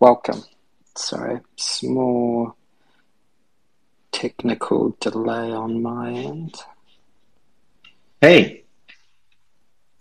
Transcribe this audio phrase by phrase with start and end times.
[0.00, 0.44] Welcome.
[0.96, 2.56] Sorry, small
[4.12, 6.54] technical delay on my end.
[8.22, 8.64] Hey,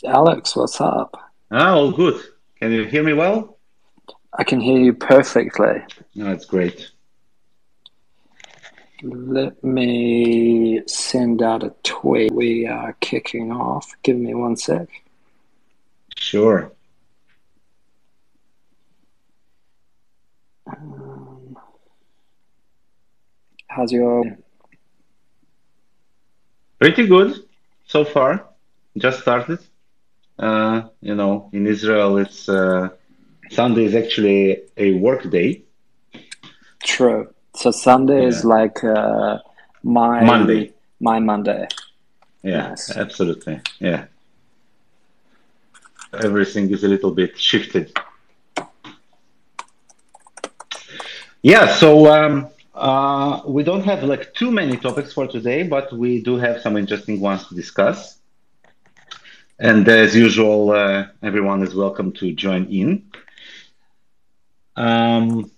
[0.05, 1.21] Alex, what's up?
[1.51, 2.23] ah, all good.
[2.61, 3.57] Can you hear me well?
[4.31, 5.83] I can hear you perfectly.
[6.15, 6.91] No, that's great.
[9.03, 12.31] Let me send out a tweet.
[12.31, 13.91] We are kicking off.
[14.03, 14.87] Give me one sec.
[16.15, 16.71] Sure.
[20.69, 21.57] Um,
[23.67, 24.23] how's your
[26.79, 27.35] Pretty good
[27.85, 28.45] so far.
[28.97, 29.59] Just started.
[30.37, 32.89] Uh, you know, in Israel, it's uh,
[33.51, 35.63] Sunday is actually a work day.
[36.83, 37.33] true?
[37.55, 39.39] So Sunday is like uh,
[39.83, 40.73] my Monday.
[41.01, 41.67] my Monday.
[42.43, 42.95] Yeah, Nice.
[42.95, 43.59] absolutely.
[43.79, 44.05] Yeah.
[46.13, 47.91] Everything is a little bit shifted.
[51.41, 56.21] Yeah, so um, uh, we don't have like too many topics for today, but we
[56.21, 58.17] do have some interesting ones to discuss.
[59.57, 63.09] And as usual, uh, everyone is welcome to join in.
[64.75, 65.49] Um,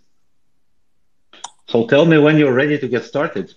[1.67, 3.53] so tell me when you're ready to get started.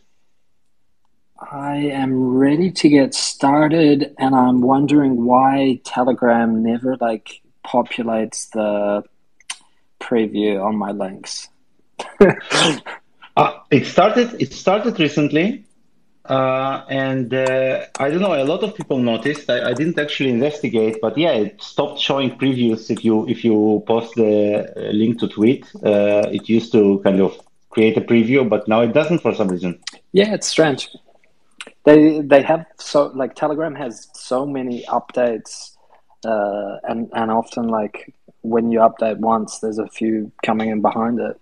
[1.39, 9.05] I am ready to get started, and I'm wondering why Telegram never like populates the
[10.01, 11.49] preview on my links.
[12.21, 14.41] Uh, it started.
[14.41, 15.65] It started recently,
[16.27, 18.35] uh, and uh, I don't know.
[18.35, 19.51] A lot of people noticed.
[19.51, 22.91] I, I didn't actually investigate, but yeah, it stopped showing previews.
[22.91, 27.21] If you if you post the uh, link to tweet, uh, it used to kind
[27.21, 27.39] of
[27.71, 29.79] create a preview, but now it doesn't for some reason.
[30.13, 30.89] Yeah, it's strange.
[31.85, 35.77] They they have so like Telegram has so many updates,
[36.25, 41.19] uh, and and often like when you update once, there's a few coming in behind
[41.21, 41.39] it.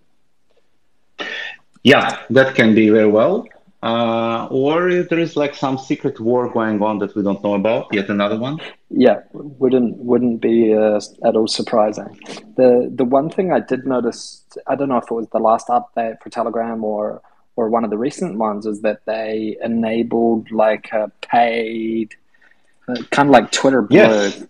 [1.83, 3.47] Yeah, that can be very well.
[3.83, 7.93] Uh, or there is like some secret war going on that we don't know about.
[7.93, 8.61] Yet another one.
[8.91, 12.17] Yeah, wouldn't wouldn't be uh, at all surprising.
[12.57, 15.67] The the one thing I did notice, I don't know if it was the last
[15.67, 17.23] update for Telegram or
[17.57, 22.15] or one of the recent ones, is that they enabled like a paid,
[22.89, 23.99] uh, kind of like Twitter Blue.
[23.99, 24.45] Yes.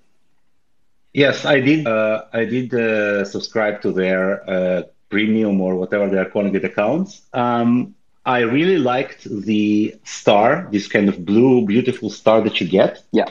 [1.15, 1.87] Yes, I did.
[1.87, 4.83] Uh, I did uh, subscribe to their uh,
[5.15, 7.11] premium or whatever they are calling it accounts.
[7.45, 13.03] Um, I really liked the star, this kind of blue, beautiful star that you get.
[13.21, 13.29] Yeah,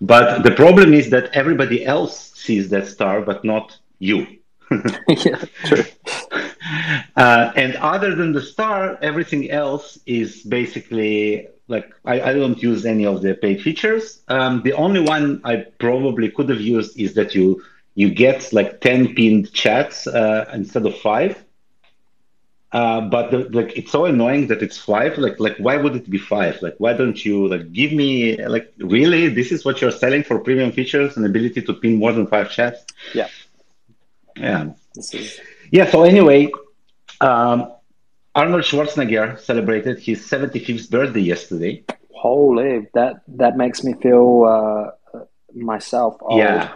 [0.00, 3.66] But the problem is that everybody else sees that star, but not
[4.10, 4.20] you.
[5.26, 5.84] yeah, true.
[7.24, 12.84] Uh, and other than the star, everything else is basically like I, I don't use
[12.94, 14.04] any of the paid features.
[14.28, 17.62] Um, the only one I probably could have used is that you
[17.96, 21.44] you get like 10 pinned chats uh, instead of five.
[22.72, 25.16] Uh, but the, like it's so annoying that it's five.
[25.18, 26.60] Like like why would it be five?
[26.62, 30.38] Like why don't you like give me like really this is what you're selling for
[30.40, 32.84] premium features and ability to pin more than five chats?
[33.14, 33.28] Yeah,
[34.36, 34.72] Yeah.
[34.96, 35.40] is
[35.70, 36.50] Yeah, so anyway,
[37.20, 37.72] um,
[38.34, 41.84] Arnold Schwarzenegger celebrated his 75th birthday yesterday.
[42.12, 42.88] holy.
[42.94, 45.20] That that makes me feel uh,
[45.54, 46.40] myself old.
[46.40, 46.72] Yeah,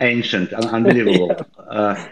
[0.00, 1.34] ancient, unbelievable.
[1.58, 2.06] uh,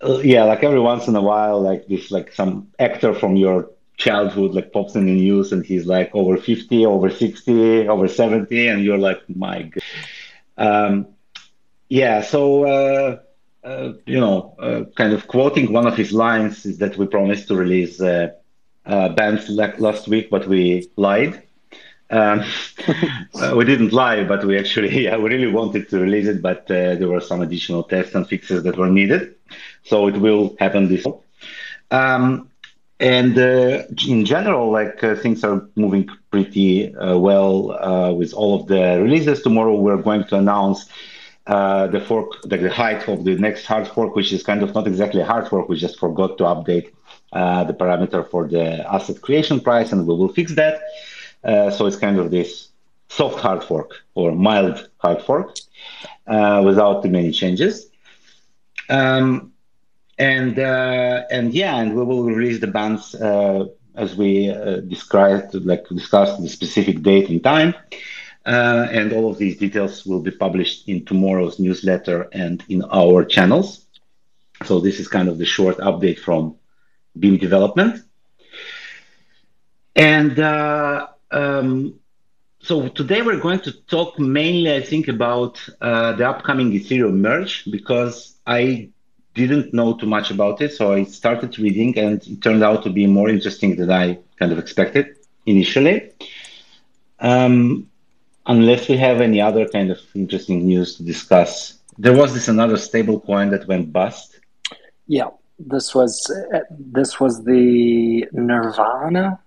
[0.00, 3.70] uh, yeah, like every once in a while, like this, like some actor from your
[3.96, 8.68] childhood, like pops in the news and he's like over 50, over 60, over 70,
[8.68, 9.82] and you're like, my God.
[10.56, 11.06] Um,
[11.88, 13.18] yeah, so, uh,
[13.64, 17.48] uh, you know, uh, kind of quoting one of his lines is that we promised
[17.48, 18.32] to release uh,
[18.84, 21.43] uh, BANS like last week, but we lied.
[22.14, 22.44] Um,
[23.34, 26.62] uh, we didn't lie, but we actually, yeah, we really wanted to release it, but
[26.70, 29.34] uh, there were some additional tests and fixes that were needed.
[29.82, 31.24] So it will happen this fall.
[31.90, 32.50] Um,
[33.00, 38.60] and uh, in general, like uh, things are moving pretty uh, well uh, with all
[38.60, 39.42] of the releases.
[39.42, 40.86] Tomorrow we're going to announce
[41.46, 44.86] the fork, the, the height of the next hard fork, which is kind of not
[44.86, 45.68] exactly a hard fork.
[45.68, 46.92] We just forgot to update
[47.32, 50.80] the parameter for the asset creation price, and we will fix that.
[51.44, 52.68] Uh, so it's kind of this
[53.08, 55.56] soft hard fork or mild hard fork
[56.26, 57.90] uh, without too many changes.
[58.88, 59.52] Um,
[60.18, 63.14] and uh, and yeah, and we will release the BANS
[63.96, 64.46] as we
[64.88, 67.74] described, like discussed the specific date and time.
[68.46, 73.24] Uh, and all of these details will be published in tomorrow's newsletter and in our
[73.24, 73.86] channels.
[74.64, 76.56] So this is kind of the short update from
[77.18, 78.02] Beam Development.
[79.96, 81.98] And uh, um,
[82.60, 87.70] so today we're going to talk mainly, I think, about uh, the upcoming Ethereum merge
[87.70, 88.88] because I
[89.34, 92.90] didn't know too much about it, so I started reading, and it turned out to
[92.90, 96.12] be more interesting than I kind of expected initially.
[97.18, 97.90] Um,
[98.46, 102.76] unless we have any other kind of interesting news to discuss, there was this another
[102.76, 104.38] stable coin that went bust.
[105.06, 109.40] Yeah, this was uh, this was the Nirvana.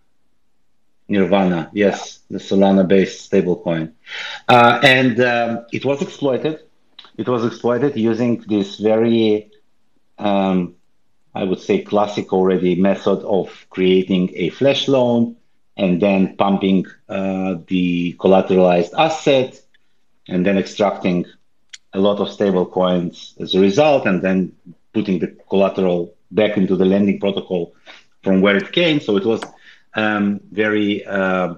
[1.10, 3.94] Nirvana, yes, the Solana-based stablecoin,
[4.48, 6.60] uh, and um, it was exploited.
[7.18, 9.52] It was exploited using this very,
[10.20, 10.76] um,
[11.34, 15.36] I would say, classic already method of creating a flash loan
[15.78, 19.60] and then pumping uh, the collateralized asset
[20.28, 21.26] and then extracting
[21.94, 24.52] a lot of stable coins as a result and then
[24.94, 27.74] putting the collateral back into the lending protocol
[28.24, 29.00] from where it came.
[29.00, 29.42] So it was
[29.98, 31.56] um, very uh,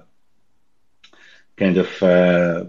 [1.56, 2.64] kind of uh,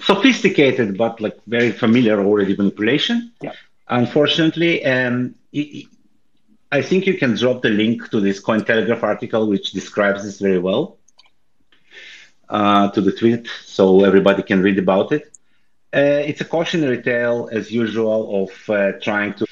[0.00, 3.32] sophisticated, but like very familiar already manipulation.
[3.40, 3.52] Yeah.
[3.88, 5.86] Unfortunately, um, it,
[6.72, 10.58] I think you can drop the link to this Cointelegraph article, which describes this very
[10.58, 10.98] well,
[12.48, 15.24] uh, to the tweet, so everybody can read about it.
[15.92, 19.44] Uh, it's a cautionary tale, as usual, of uh, trying to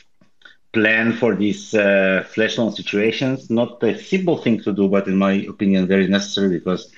[0.73, 3.51] plan for these uh, flash loan situations.
[3.51, 6.93] Not a simple thing to do, but in my opinion, very necessary because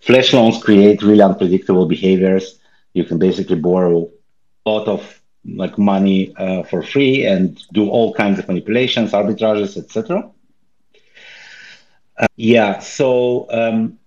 [0.00, 2.58] flash loans create really unpredictable behaviors.
[2.94, 4.08] You can basically borrow
[4.64, 9.76] a lot of like money uh, for free and do all kinds of manipulations, arbitrages,
[9.76, 10.28] etc.
[12.18, 13.98] Uh, yeah, so um,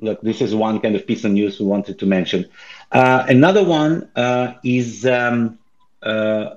[0.00, 2.46] look, this is one kind of piece of news we wanted to mention.
[2.92, 5.58] Uh, another one uh, is um,
[6.02, 6.56] uh,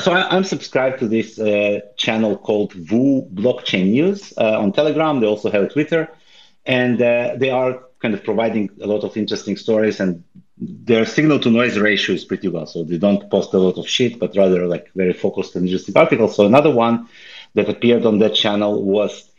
[0.00, 5.20] so I, am subscribed to this uh, channel called Vu Blockchain News on Telegram.
[5.20, 6.08] They also have a Twitter,
[6.66, 10.24] and they are kind of providing a lot of interesting stories and
[10.58, 12.66] their signal to noise ratio is pretty well.
[12.66, 15.96] So they don't post a lot of shit, but rather like very focused and interesting
[15.96, 16.36] articles.
[16.36, 17.08] So another one
[17.54, 19.30] that appeared on that channel was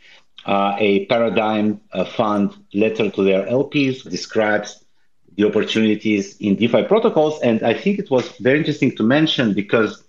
[0.46, 4.84] uh, a paradigm uh, fund letter to their LPs describes
[5.36, 7.40] the opportunities in DeFi protocols.
[7.40, 10.03] And I think it was very interesting to mention because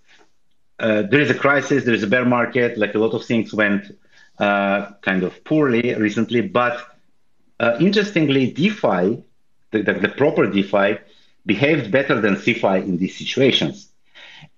[0.79, 3.53] uh, there is a crisis, there is a bear market, like a lot of things
[3.53, 3.97] went
[4.39, 6.41] uh, kind of poorly recently.
[6.41, 6.77] But
[7.59, 9.23] uh, interestingly, DeFi
[9.75, 10.97] the, the, the proper DeFi
[11.45, 13.89] behaved better than CeFi in these situations.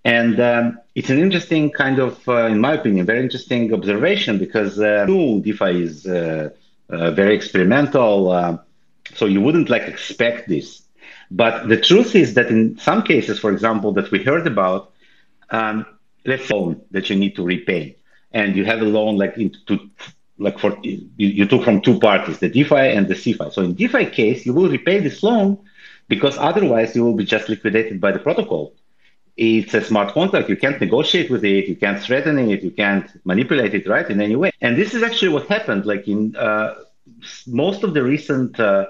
[0.06, 4.80] And um, it's an interesting kind of, uh, in my opinion, very interesting observation because
[4.80, 6.50] uh, DeFi is uh,
[6.90, 8.64] very experimental.
[9.16, 10.84] So you wouldn't like expect this.
[11.30, 14.94] But the truth is that in some cases, for example, that we heard about,
[15.50, 15.86] um,
[16.28, 17.96] let's loan that you need to repay,
[18.32, 19.90] and you have a loan like into
[20.38, 23.52] like for you, you took from two parties, the DeFi and the CeFi.
[23.52, 25.58] So in DeFi case, you will repay this loan
[26.08, 28.74] because otherwise you will be just liquidated by the protocol.
[29.36, 30.50] It's a smart contract.
[30.50, 31.68] You can't negotiate with it.
[31.68, 32.64] You can't threaten it.
[32.64, 34.52] You can't manipulate it, right, in any way.
[34.62, 35.86] And this is actually what happened.
[35.86, 36.76] Like in uh,
[37.46, 38.88] most of the recent uh,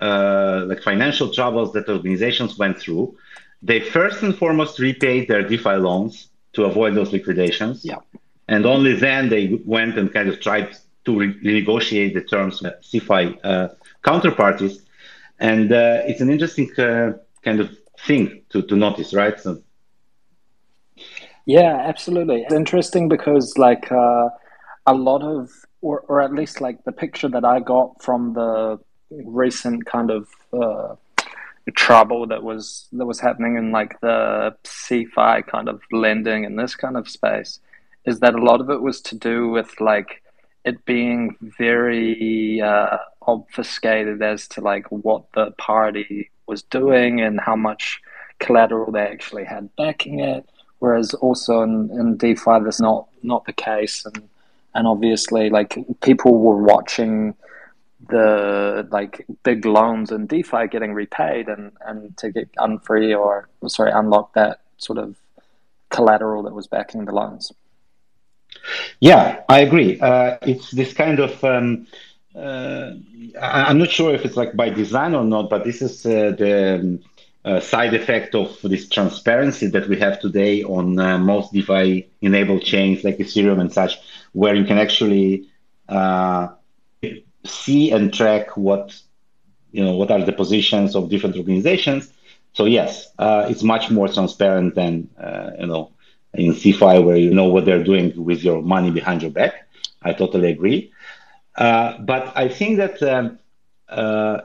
[0.00, 3.16] uh, like financial troubles that organizations went through,
[3.62, 7.84] they first and foremost repaid their DeFi loans to avoid those liquidations.
[7.84, 7.98] Yeah
[8.48, 13.38] and only then they went and kind of tried to renegotiate the terms with CeFi
[13.44, 13.68] uh,
[14.02, 14.80] counterparties.
[15.38, 17.12] And uh, it's an interesting uh,
[17.42, 17.76] kind of
[18.06, 19.38] thing to, to notice, right?
[19.38, 19.62] So,
[21.46, 22.42] yeah, absolutely.
[22.42, 24.28] It's interesting because, like, uh,
[24.86, 25.50] a lot of,
[25.80, 28.78] or, or at least like the picture that I got from the
[29.10, 30.94] recent kind of uh,
[31.72, 36.74] trouble that was that was happening in like the CeFi kind of lending in this
[36.74, 37.60] kind of space
[38.04, 40.22] is that a lot of it was to do with like
[40.64, 47.56] it being very uh, obfuscated as to like what the party was doing and how
[47.56, 48.00] much
[48.38, 50.48] collateral they actually had backing it.
[50.78, 54.28] Whereas also in, in DeFi, that's not not the case, and
[54.74, 57.34] and obviously like people were watching
[58.08, 63.92] the like big loans in DeFi getting repaid and and to get unfree or sorry
[63.92, 65.16] unlock that sort of
[65.90, 67.52] collateral that was backing the loans.
[69.00, 70.00] Yeah, I agree.
[70.00, 71.42] Uh, it's this kind of.
[71.44, 71.86] Um,
[72.34, 72.94] uh,
[73.40, 76.34] I, am not sure if it's like by design or not, but this is uh,
[76.36, 77.00] the um,
[77.44, 82.62] uh, side effect of this transparency that we have today on uh, most DeFi enabled
[82.62, 83.98] chains like Ethereum and such,
[84.32, 85.46] where you can actually
[85.88, 86.48] uh,
[87.44, 88.98] see and track what
[89.72, 92.12] you know what are the positions of different organizations.
[92.52, 95.08] So yes, it's much more transparent than
[95.58, 95.90] you know
[96.34, 99.68] in CeFi where you know what they're doing with your money behind your back.
[100.02, 100.92] I totally agree.
[101.56, 103.38] Uh, but I think that um,
[103.88, 104.40] uh,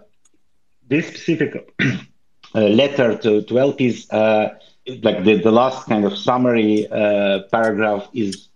[0.88, 4.56] this specific uh, letter to, to LPs, uh,
[5.02, 8.50] like the, the last kind of summary uh, paragraph is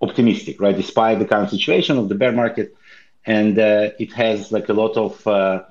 [0.00, 0.76] optimistic, right?
[0.76, 2.74] Despite the current situation of the bear market,
[3.26, 5.62] and uh, it has like a lot of, uh,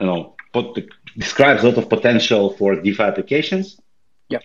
[0.00, 0.78] you know, pot-
[1.16, 3.80] describes a lot of potential for DeFi applications.
[4.28, 4.40] Yeah.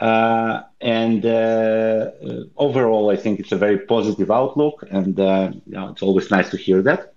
[0.00, 2.10] Uh, and uh,
[2.56, 6.50] overall, I think it's a very positive outlook, and uh, you know, it's always nice
[6.50, 7.14] to hear that.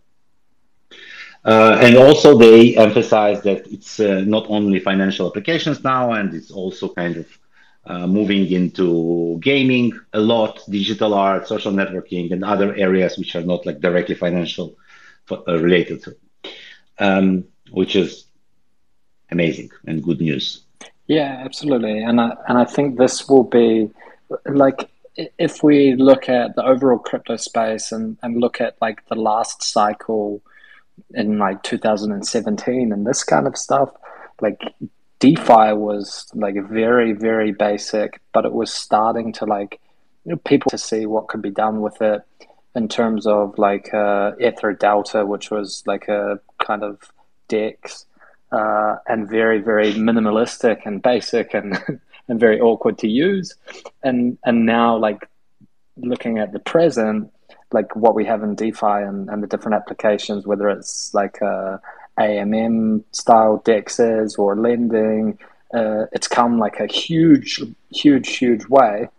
[1.44, 6.90] Uh, and also, they emphasize that it's not only financial applications now, and it's also
[6.90, 7.28] kind of
[7.88, 13.44] uh, moving into gaming a lot, digital art, social networking, and other areas which are
[13.44, 14.76] not like directly financial
[15.32, 16.04] uh, related,
[17.00, 18.26] um, which is
[19.32, 20.64] amazing and good news.
[21.08, 23.92] Yeah, absolutely, and I, and I think this will be
[24.46, 29.16] like if we look at the overall crypto space and, and look at like the
[29.16, 30.42] last cycle
[31.14, 33.92] in like 2017 and this kind of stuff,
[34.42, 34.62] like
[35.20, 39.80] DeFi was like very, very basic, but it was starting to like
[40.26, 42.22] you know, people to see what could be done with it
[42.76, 47.00] in terms of like uh, EtherDelta, which was like a kind of
[47.48, 48.06] DEX
[48.52, 51.80] uh, and very, very minimalistic and basic and
[52.28, 53.56] and very awkward to use.
[54.04, 55.30] And and now like
[55.98, 57.32] looking at the present,
[57.72, 61.78] like what we have in DeFi and, and the different applications, whether it's like uh,
[62.20, 65.38] AMM style dexes or lending.
[65.74, 69.10] Uh, it's come like a huge, huge, huge way.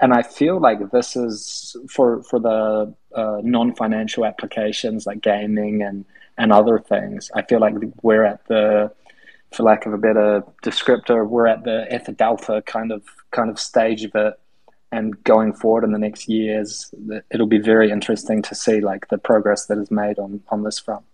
[0.00, 5.82] And I feel like this is for for the uh, non financial applications like gaming
[5.82, 6.04] and
[6.36, 7.30] and other things.
[7.34, 8.92] I feel like we're at the,
[9.52, 14.04] for lack of a better descriptor, we're at the Ether kind of kind of stage
[14.04, 14.34] of it.
[14.90, 16.92] And going forward in the next years,
[17.30, 20.78] it'll be very interesting to see like the progress that is made on on this
[20.78, 21.04] front.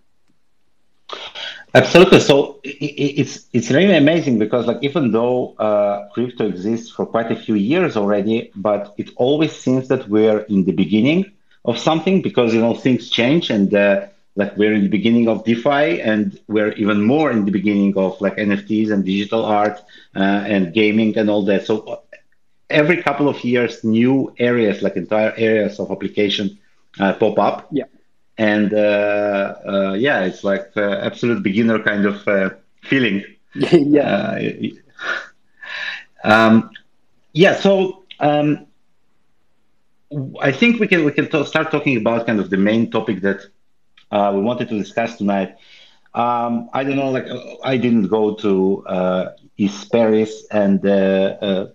[1.75, 2.21] Absolutely.
[2.21, 7.37] So it's it's really amazing because like even though uh, crypto exists for quite a
[7.37, 11.31] few years already, but it always seems that we're in the beginning
[11.65, 15.45] of something because you know things change and uh, like we're in the beginning of
[15.45, 19.79] DeFi and we're even more in the beginning of like NFTs and digital art
[20.17, 20.21] uh,
[20.55, 21.67] and gaming and all that.
[21.67, 22.01] So
[22.71, 26.59] every couple of years, new areas like entire areas of application
[26.99, 27.69] uh, pop up.
[27.71, 27.85] Yeah
[28.41, 32.27] and uh, uh, yeah, it's like uh, absolute beginner kind of
[32.83, 33.25] feeling.
[33.55, 34.39] yeah.
[36.25, 36.71] Um,
[37.33, 37.55] yeah.
[37.57, 38.67] So um,
[40.41, 43.21] I think we can we can t- start talking about kind of the main topic
[43.23, 43.41] that
[44.11, 45.57] uh, we wanted to discuss tonight.
[46.15, 47.27] Um, I don't know, like
[47.65, 49.25] I didn't go to uh,
[49.57, 51.67] East Paris, and uh,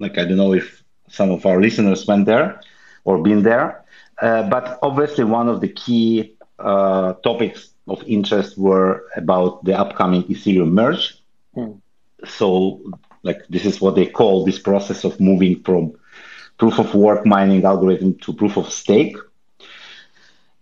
[0.00, 2.60] like I don't know if some of our listeners went there
[3.04, 3.83] or been there.
[4.20, 10.22] Uh, but obviously, one of the key uh, topics of interest were about the upcoming
[10.24, 11.14] Ethereum merge.
[11.56, 11.80] Mm.
[12.26, 12.80] So,
[13.22, 15.94] like, this is what they call this process of moving from
[16.58, 19.16] proof of work mining algorithm to proof of stake.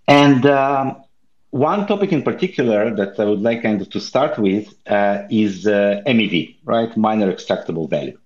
[0.08, 1.02] And um,
[1.50, 5.66] one topic in particular that I would like kind of to start with uh, is
[5.66, 6.96] uh, MEV, right?
[6.96, 8.18] Miner extractable value.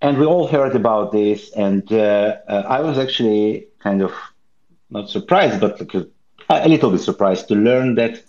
[0.00, 4.12] And we all heard about this, and uh, uh, I was actually kind of
[4.90, 5.80] not surprised, but
[6.50, 8.22] a, little bit surprised to learn that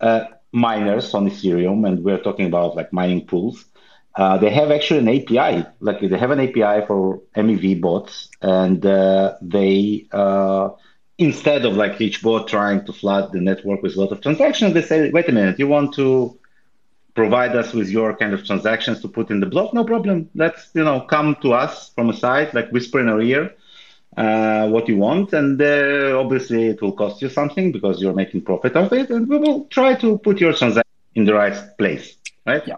[0.00, 3.64] uh, miners on Ethereum, and we're talking about like mining pools,
[4.16, 5.66] uh, they have actually an API.
[5.80, 10.70] Like they have an API for MEV bots, and uh, they uh,
[11.18, 14.74] instead of like each bot trying to flood the network with a lot of transactions,
[14.74, 16.38] they say, "Wait a minute, you want to."
[17.20, 20.62] Provide us with your kind of transactions to put in the block no problem let's
[20.74, 23.44] you know come to us from a side like whisper in our ear
[24.16, 28.40] uh, what you want, and uh, obviously it will cost you something because you're making
[28.40, 32.16] profit of it, and we will try to put your transaction in the right place,
[32.46, 32.66] right?
[32.66, 32.76] Yeah.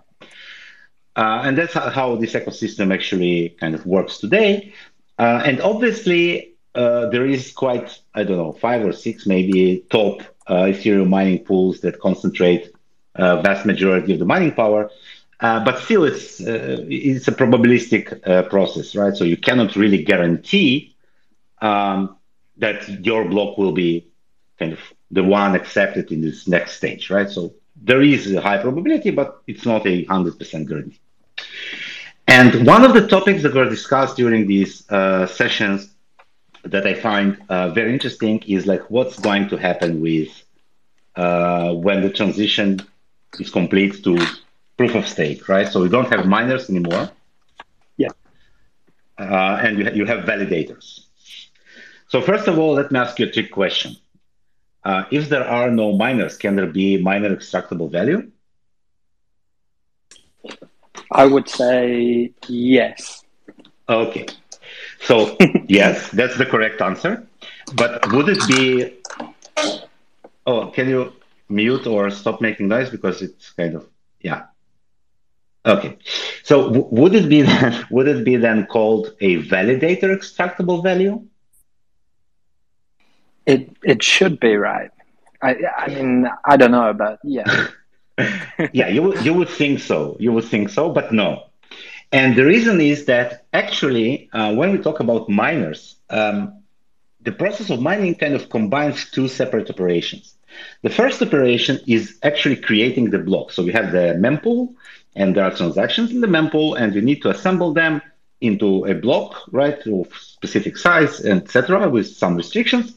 [1.15, 4.73] Uh, and that's how this ecosystem actually kind of works today.
[5.19, 10.23] Uh, and obviously, uh, there is quite, I don't know, five or six maybe top
[10.47, 12.73] uh, Ethereum mining pools that concentrate
[13.19, 14.91] vast majority of the mining power.
[15.41, 18.05] but still, it's it's a probabilistic
[18.49, 19.15] process, right?
[19.17, 20.95] So you cannot really guarantee
[21.61, 22.17] um,
[22.59, 24.07] that your block will be
[24.59, 27.31] kind of the one accepted in this next stage, right?
[27.31, 31.01] So there is a high probability, but it's not a 100% guarantee.
[32.27, 35.91] And one of the topics that were discussed during these uh, sessions
[36.65, 40.29] that I find uh, very interesting is like what's going to happen with
[41.17, 42.81] uh, when the transition
[43.39, 44.19] is complete to
[44.77, 45.69] proof of stake, right?
[45.69, 47.11] So we don't have miners anymore.
[47.97, 48.11] Yeah.
[49.19, 51.01] Uh, and you, you have validators.
[52.09, 53.97] So first of all, let me ask you a trick question.
[54.85, 58.31] Uh, if there are no miners, can there be miner extractable value?
[61.13, 63.25] I would say yes.
[63.89, 64.27] Okay.
[65.01, 65.37] So,
[65.69, 67.27] yes, that's the correct answer.
[67.75, 68.95] But would it be.
[70.47, 71.13] Oh, can you
[71.49, 72.91] mute or stop making noise?
[72.91, 73.89] Because it's kind of.
[74.21, 74.45] Yeah.
[75.67, 75.99] Okay.
[76.43, 81.27] So, w- would it be then, would it be then called a validator extractable value?
[83.47, 84.91] It it should be right.
[85.43, 87.69] I I mean I don't know, but yeah.
[88.73, 90.17] yeah, you would you would think so.
[90.21, 91.45] You would think so, but no.
[92.13, 96.63] And the reason is that actually, uh, when we talk about miners, um,
[97.23, 100.35] the process of mining kind of combines two separate operations.
[100.83, 103.53] The first operation is actually creating the block.
[103.53, 104.75] So we have the mempool,
[105.17, 108.01] and there are transactions in the mempool, and we need to assemble them
[108.41, 112.97] into a block, right, of specific size, etc., with some restrictions.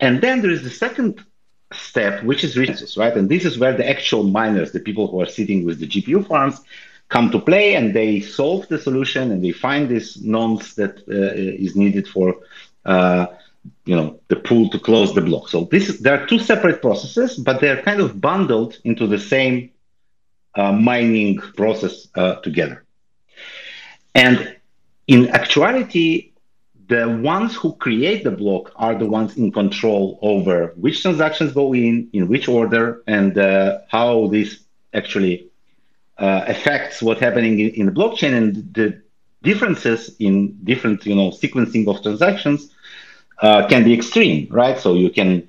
[0.00, 1.24] And then there is the second
[1.72, 3.16] step, which is resources, right?
[3.16, 6.26] And this is where the actual miners, the people who are sitting with the GPU
[6.26, 6.60] farms,
[7.08, 11.64] come to play and they solve the solution and they find these nonce that uh,
[11.66, 12.36] is needed for
[12.86, 13.26] uh,
[13.84, 15.48] you know the pool to close the block.
[15.48, 19.18] So this there are two separate processes, but they are kind of bundled into the
[19.18, 19.70] same
[20.54, 22.84] uh, mining process uh, together.
[24.14, 24.56] And
[25.06, 26.32] in actuality,
[26.88, 31.72] the ones who create the block are the ones in control over which transactions go
[31.74, 34.60] in, in which order, and uh, how this
[34.92, 35.48] actually
[36.18, 39.00] uh, affects what's happening in, in, the blockchain and the
[39.42, 42.71] differences in different, you know, sequencing of transactions
[43.42, 44.78] uh, can be extreme, right?
[44.78, 45.48] So you can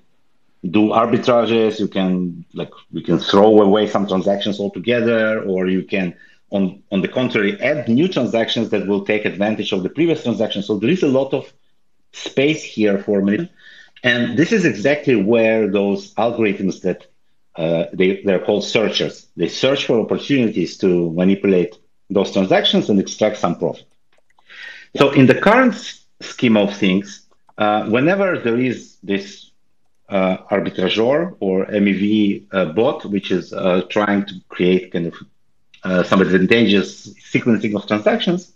[0.70, 6.16] do arbitrages, you can like you can throw away some transactions altogether, or you can
[6.54, 10.62] on, on the contrary, add new transactions that will take advantage of the previous transaction.
[10.62, 11.52] So there is a lot of
[12.14, 13.52] space here for me.
[14.04, 17.08] And this is exactly where those algorithms that
[17.56, 19.28] uh, they, they're called searchers.
[19.36, 21.76] They search for opportunities to manipulate
[22.10, 23.88] those transactions and extract some profit.
[24.96, 25.74] So in the current
[26.22, 27.23] scheme of things,
[27.58, 29.52] uh, whenever there is this
[30.10, 35.16] uh, arbitrageur or MEV uh, bot, which is uh, trying to create kind of
[35.84, 38.54] uh, some advantageous sequencing of transactions,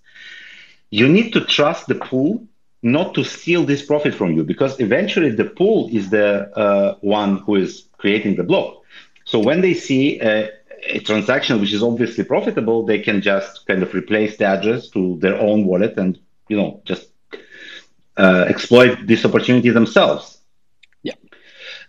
[0.89, 2.43] you need to trust the pool
[2.83, 7.55] not to steal this profit from you because eventually the pool is the one who
[7.55, 8.83] is creating the block.
[9.25, 10.49] So when they see a,
[10.85, 15.17] a, transaction which is obviously profitable, they can just kind of replace the address to
[15.17, 17.09] their own wallet and you know just
[18.17, 20.39] uh, exploit this opportunity themselves.
[21.03, 21.13] Yeah.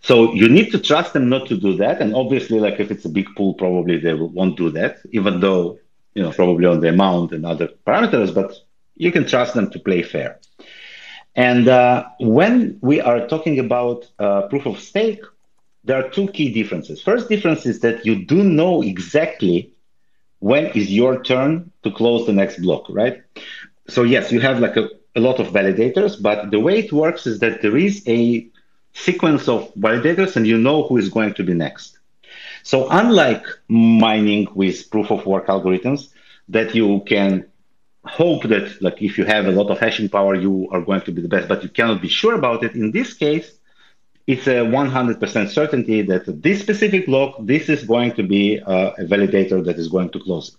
[0.01, 2.01] So you need to trust them not to do that.
[2.01, 5.79] And obviously, like if it's a big pool, probably they won't do that, even though,
[6.13, 8.53] you know, probably on the amount and other parameters, but
[8.95, 10.39] you can trust them to play fair.
[11.35, 15.21] And uh, when we are talking about uh, proof of stake,
[15.83, 17.01] there are two key differences.
[17.01, 19.71] First difference is that you do know exactly
[20.39, 23.21] when is your turn to close the next block, right?
[23.87, 27.25] So yes, you have like a, a lot of validators, but the way it works
[27.27, 28.47] is that there is a
[28.93, 31.99] sequence of validators and you know who is going to be next.
[32.63, 36.09] So unlike mining with proof of work algorithms
[36.49, 37.45] that you can
[38.05, 41.11] hope that like if you have a lot of hashing power, you are going to
[41.11, 42.73] be the best, but you cannot be sure about it.
[42.73, 43.59] In this case,
[44.27, 49.03] it's a 100% certainty that this specific block, this is going to be uh, a
[49.03, 50.55] validator that is going to close it.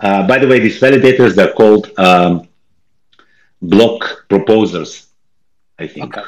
[0.00, 2.47] Uh, by the way, these validators, they're called um,
[3.62, 5.06] block proposers,
[5.78, 6.16] I think.
[6.16, 6.26] Okay.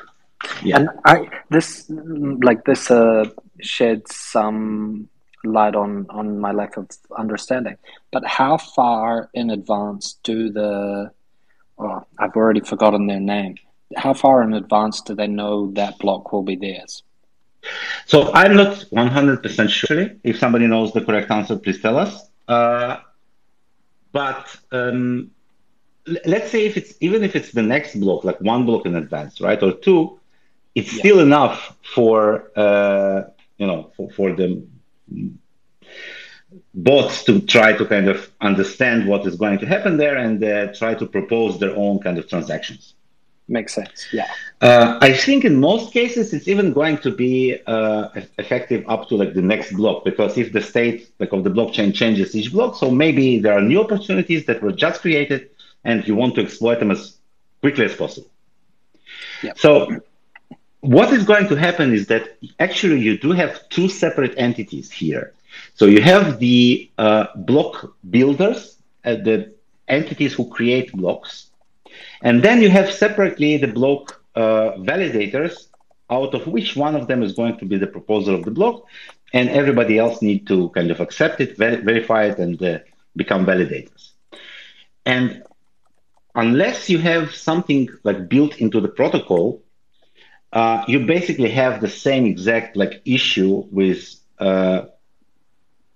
[0.63, 0.77] Yeah.
[0.79, 3.25] And I this like this uh,
[3.61, 5.09] sheds some
[5.45, 7.77] light on on my lack of understanding.
[8.13, 11.11] But how far in advance do the
[11.79, 13.57] oh, I've already forgotten their name.
[13.97, 17.03] How far in advance do they know that block will be theirs?
[18.07, 20.11] So I'm not 100% sure.
[20.25, 22.31] If somebody knows the correct answer, please tell us.
[22.49, 22.99] Uh,
[24.13, 25.31] but um,
[26.25, 29.41] let's say if it's even if it's the next block, like one block in advance,
[29.41, 30.19] right, or two,
[30.75, 31.01] it's yeah.
[31.01, 33.25] still enough for uh,
[33.59, 34.63] you know for, for the
[36.75, 40.73] bots to try to kind of understand what is going to happen there and uh,
[40.75, 42.95] try to propose their own kind of transactions.
[43.49, 44.07] Makes sense.
[44.13, 44.31] Yeah.
[44.61, 49.17] Uh, I think in most cases it's even going to be uh, effective up to
[49.17, 52.77] like the next block because if the state like of the blockchain changes each block,
[52.77, 55.51] so maybe there are new opportunities that were just created
[55.85, 57.17] and you want to exploit them as
[57.61, 58.31] quickly as possible.
[59.43, 59.59] Yep.
[59.59, 60.01] So
[60.81, 65.35] what is going to happen is that actually you do have two separate entities here.
[65.75, 69.55] So you have the uh, block builders, uh, the
[69.89, 71.51] entities who create blocks,
[72.23, 75.69] and then you have separately the block uh, validators,
[76.09, 78.85] out of which one of them is going to be the proposer of the block,
[79.33, 82.79] and everybody else need to kind of accept it, ver- verify it, and uh,
[83.17, 84.11] become validators.
[85.05, 85.43] And
[86.35, 89.63] unless you have something like built into the protocol,
[90.53, 94.83] uh, you basically have the same exact like issue with uh,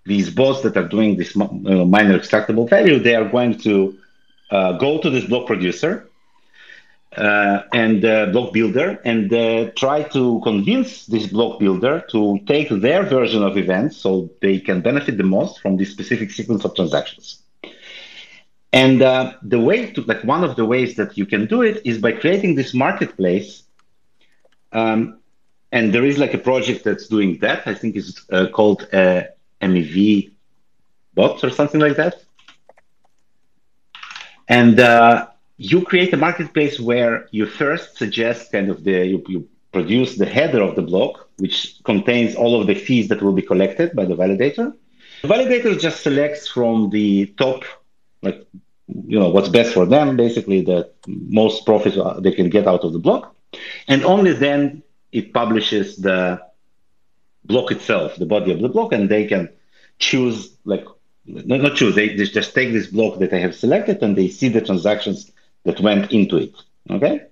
[0.05, 2.99] these bots that are doing this miner extractable value.
[2.99, 3.99] They are going to
[4.51, 6.09] uh, go to this block producer
[7.17, 12.69] uh, and uh, block builder and uh, try to convince this block builder to take
[12.69, 16.75] their version of events so they can benefit the most from this specific sequence of
[16.75, 17.44] transactions.
[18.75, 21.81] And uh, the way to, like one of the ways that you can do it
[21.87, 23.63] is by creating this marketplace.
[24.73, 25.21] Um,
[25.71, 27.63] and there is like a project that's doing that.
[27.69, 29.23] I think it's uh, called uh,
[29.63, 30.33] MEV
[31.15, 32.25] bots or something like that.
[34.49, 39.49] And uh, you create a marketplace where you first suggest kind of the you, you
[39.71, 43.43] produce the header of the block, which contains all of the fees that will be
[43.43, 44.75] collected by the validator.
[45.23, 47.65] The validator just selects from the top,
[48.21, 48.45] like
[48.89, 52.93] you know what's best for them, basically the most profit they can get out of
[52.93, 53.35] the block,
[53.89, 56.41] and only then it publishes the
[57.45, 59.49] block itself, the body of the block, and they can
[59.99, 60.85] choose like
[61.27, 61.95] not choose.
[61.95, 65.31] They just take this block that they have selected and they see the transactions
[65.65, 66.55] that went into it.
[66.91, 67.23] Okay.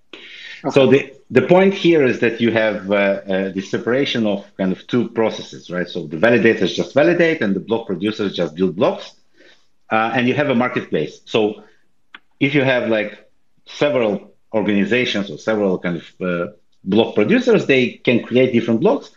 [0.64, 0.70] okay.
[0.70, 4.72] So the, the point here is that you have uh, uh, the separation of kind
[4.72, 5.88] of two processes, right?
[5.88, 9.12] So the validators just validate and the block producers just build blocks.
[9.92, 11.20] Uh, and you have a marketplace.
[11.26, 11.62] So
[12.40, 13.30] if you have like
[13.66, 16.52] several organizations or several kind of uh,
[16.84, 19.10] block producers, they can create different blocks.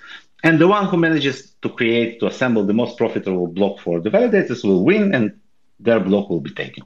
[0.44, 4.10] And the one who manages to create, to assemble the most profitable block for the
[4.10, 5.40] validators will win and
[5.80, 6.84] their block will be taken.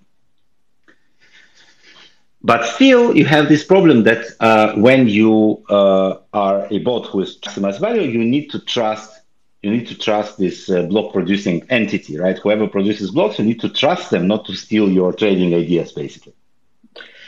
[2.41, 7.21] But still, you have this problem that uh, when you uh, are a bot who
[7.21, 9.18] is maximized value, you need to trust.
[9.61, 12.37] You need to trust this uh, block producing entity, right?
[12.37, 16.33] Whoever produces blocks, you need to trust them not to steal your trading ideas, basically.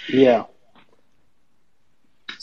[0.08, 0.46] Yeah.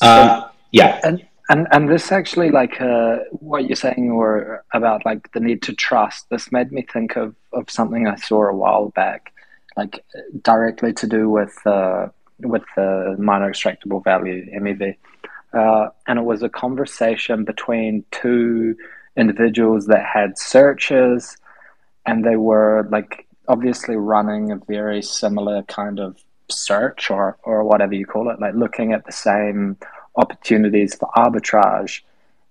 [0.00, 1.00] Uh, so, yeah.
[1.04, 5.62] And and and this actually like uh, what you're saying or about like the need
[5.62, 6.28] to trust.
[6.30, 9.32] This made me think of of something I saw a while back,
[9.76, 10.04] like
[10.42, 12.08] directly to do with uh,
[12.40, 14.96] with the miner extractable value MEV.
[15.54, 18.76] Uh, and it was a conversation between two
[19.18, 21.36] individuals that had searches
[22.06, 26.16] and they were like obviously running a very similar kind of
[26.50, 29.76] search or, or whatever you call it, like looking at the same
[30.16, 32.00] opportunities for arbitrage.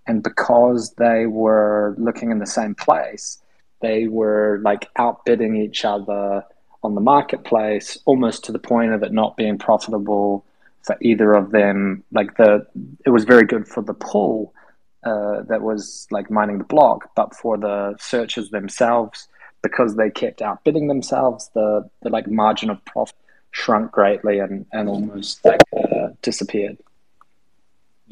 [0.06, 3.40] And because they were looking in the same place,
[3.82, 6.44] they were like outbidding each other
[6.84, 10.46] on the marketplace, almost to the point of it not being profitable
[10.84, 12.04] for either of them.
[12.12, 12.66] Like the,
[13.06, 14.54] it was very good for the pool
[15.08, 19.28] uh, that was like mining the block, but for the searchers themselves,
[19.62, 23.16] because they kept outbidding themselves, the the like margin of profit
[23.52, 26.78] shrunk greatly and and almost like uh, disappeared.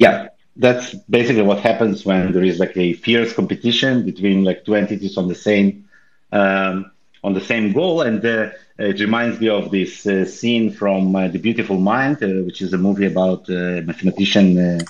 [0.04, 4.74] Yeah, that's basically what happens when there is like a fierce competition between like two
[4.74, 5.88] entities on the same
[6.32, 6.90] um,
[7.22, 8.02] on the same goal.
[8.02, 12.28] And uh, it reminds me of this uh, scene from uh, The Beautiful Mind, uh,
[12.46, 14.80] which is a movie about uh, mathematician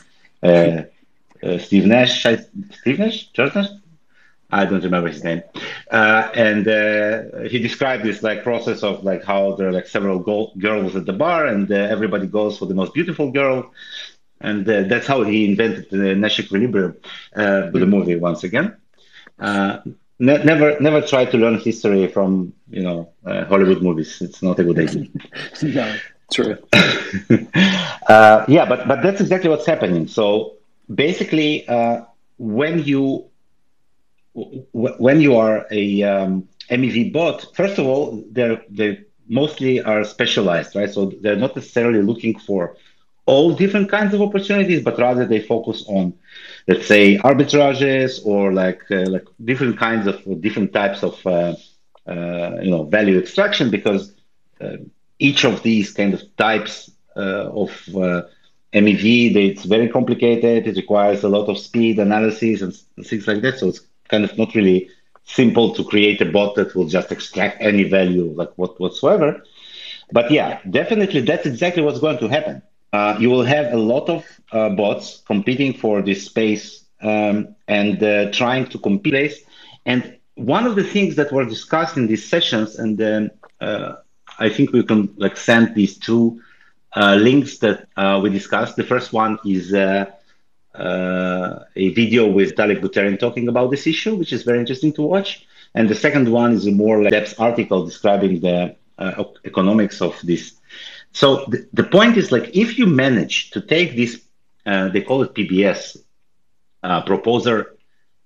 [1.47, 2.23] uh, Steve Nash.
[2.81, 3.29] Steve Nash?
[3.29, 3.69] George Nash?
[4.51, 5.43] I don't remember his name.
[5.91, 6.67] and
[7.51, 11.07] he described this like process of like how there are like several go- girls at
[11.07, 13.73] the bar, and everybody goes for the most beautiful girl
[14.41, 16.97] and uh, that's how he invented the Nash equilibrium
[17.35, 18.77] uh, with the movie once again.
[19.39, 19.79] Uh,
[20.19, 24.21] ne- never, never try to learn history from you know uh, Hollywood movies.
[24.21, 25.07] It's not a good idea.
[25.63, 25.97] no,
[26.33, 26.59] true.
[28.09, 30.07] Uh, yeah, but but that's exactly what's happening.
[30.07, 30.56] So
[30.93, 32.03] basically, uh,
[32.39, 33.27] when you
[34.73, 40.75] when you are a um, MEV bot, first of all, they're they mostly are specialized,
[40.75, 40.91] right?
[40.91, 42.77] So they're not necessarily looking for
[43.27, 46.13] all different kinds of opportunities, but rather they focus on,
[46.69, 51.55] let's say, arbitrages or like uh, like different kinds of different types of uh,
[52.07, 54.13] uh, you know value extraction because
[54.61, 54.77] uh,
[55.19, 58.23] each of these kind of types uh, of uh,
[58.73, 60.67] MEV, it's very complicated.
[60.67, 62.75] It requires a lot of speed analysis and
[63.07, 63.59] things like that.
[63.59, 64.91] So it's kind of not really
[65.25, 69.43] simple to create a bot that will just extract any value like what whatsoever.
[70.13, 74.09] But yeah, definitely that's exactly what's going to happen uh, you will have a lot
[74.09, 79.35] of uh, bots competing for this space um, and uh, trying to compete.
[79.85, 83.97] And one of the things that were discussed in these sessions, and then uh,
[84.39, 86.41] I think we can like send these two
[86.97, 88.77] links that uh, we discussed.
[88.77, 90.15] The first one is a
[91.77, 95.47] video with Vitalik Buterin talking about this issue, which is very interesting to watch.
[95.77, 100.19] and the second one is a more like depth article describing the uh, economics of
[100.23, 100.55] this.
[101.13, 104.23] So the, the point is like if you manage to take this,
[104.65, 105.99] uh, they call it PBS,
[106.83, 107.77] uh, proposer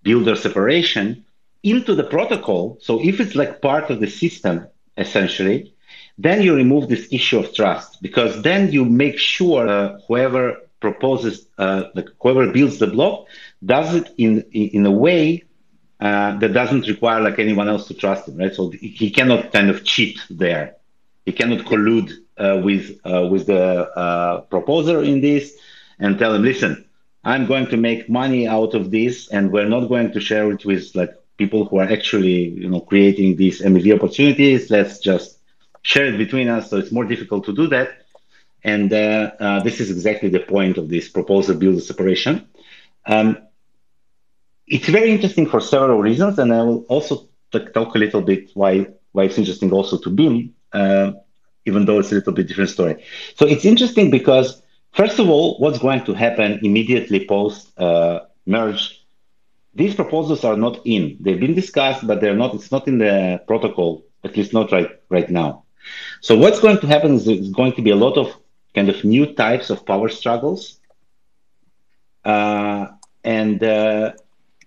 [0.03, 1.25] builder separation
[1.63, 2.79] into the protocol.
[2.81, 5.75] So if it's like part of the system, essentially,
[6.27, 11.47] then you remove this issue of trust because then you make sure uh, whoever proposes,
[11.59, 11.85] uh,
[12.21, 13.27] whoever builds the block,
[13.65, 15.45] does it in in a way
[16.01, 18.55] uh, that doesn't require like anyone else to trust him, right?
[18.55, 20.77] So he cannot kind of cheat there.
[21.27, 23.65] He cannot collude uh, with uh, with the
[24.05, 25.57] uh, proposer in this
[25.99, 26.85] and tell him, listen,
[27.25, 30.65] I'm going to make money out of this, and we're not going to share it
[30.65, 34.71] with like people who are actually you know creating these MEV opportunities.
[34.71, 35.40] Let's just
[35.83, 36.71] share it between us.
[36.71, 38.01] So it's more difficult to do that.
[38.63, 42.47] And uh, uh, this is exactly the point of this proposer builder separation.
[43.07, 43.39] Um,
[44.67, 48.87] it's very interesting for several reasons, and I will also talk a little bit why
[49.13, 51.13] why it's interesting also to Beam, uh,
[51.67, 53.03] even though it's a little bit different story.
[53.35, 54.63] So it's interesting because
[54.93, 59.05] first of all, what's going to happen immediately post uh, merge?
[59.75, 61.17] These proposals are not in.
[61.21, 62.55] They've been discussed, but they're not.
[62.55, 65.65] It's not in the protocol, at least not right right now.
[66.21, 68.37] So what's going to happen is there's going to be a lot of
[68.75, 70.79] kind of new types of power struggles.
[72.25, 72.89] Uh,
[73.25, 74.13] and uh,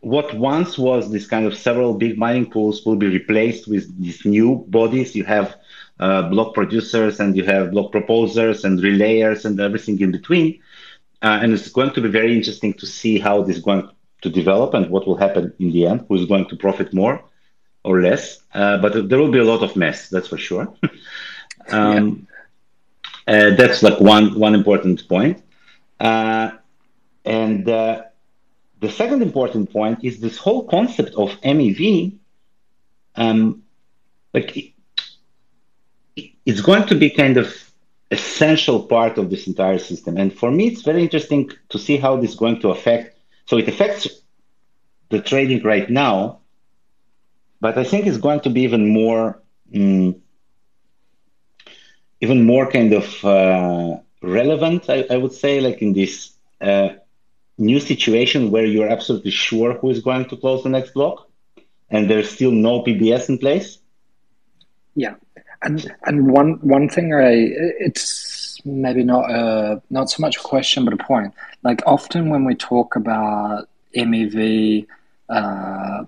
[0.02, 4.26] what once was this kind of several big mining pools will be replaced with these
[4.26, 5.16] new bodies.
[5.16, 5.56] You have
[6.00, 10.60] uh, block producers and you have block proposers and relayers and everything in between.
[11.22, 13.90] Uh, and it's going to be very interesting to see how this is going
[14.22, 17.24] to develop and what will happen in the end, who's going to profit more
[17.84, 18.40] or less.
[18.54, 20.74] Uh, but there will be a lot of mess, that's for sure.
[21.70, 22.28] um,
[23.28, 23.48] yeah.
[23.48, 25.42] uh, that's like one one important point.
[26.00, 26.52] Uh,
[27.26, 28.04] and uh,
[28.80, 32.18] the second important point is this whole concept of MEV.
[33.16, 33.64] Um,
[34.34, 34.74] like it,
[36.46, 37.48] it's going to be kind of
[38.12, 40.18] essential part of this entire system.
[40.18, 43.18] And for me, it's very interesting to see how this is going to affect.
[43.46, 44.08] So it affects
[45.10, 46.40] the trading right now,
[47.64, 49.42] but I think it's going to be even more,
[49.74, 50.18] um,
[52.20, 54.90] even more kind of uh, relevant.
[54.90, 56.90] I, I, would say, like in this uh,
[57.58, 61.30] new situation where you're absolutely sure who is going to close the next block,
[61.90, 63.80] and there's still no PBS in place.
[64.96, 65.16] Yeah,
[65.62, 67.32] and and one one thing I
[67.88, 71.34] it's maybe not a not so much a question but a point.
[71.64, 74.86] Like often when we talk about MEV.
[75.30, 76.04] Uh,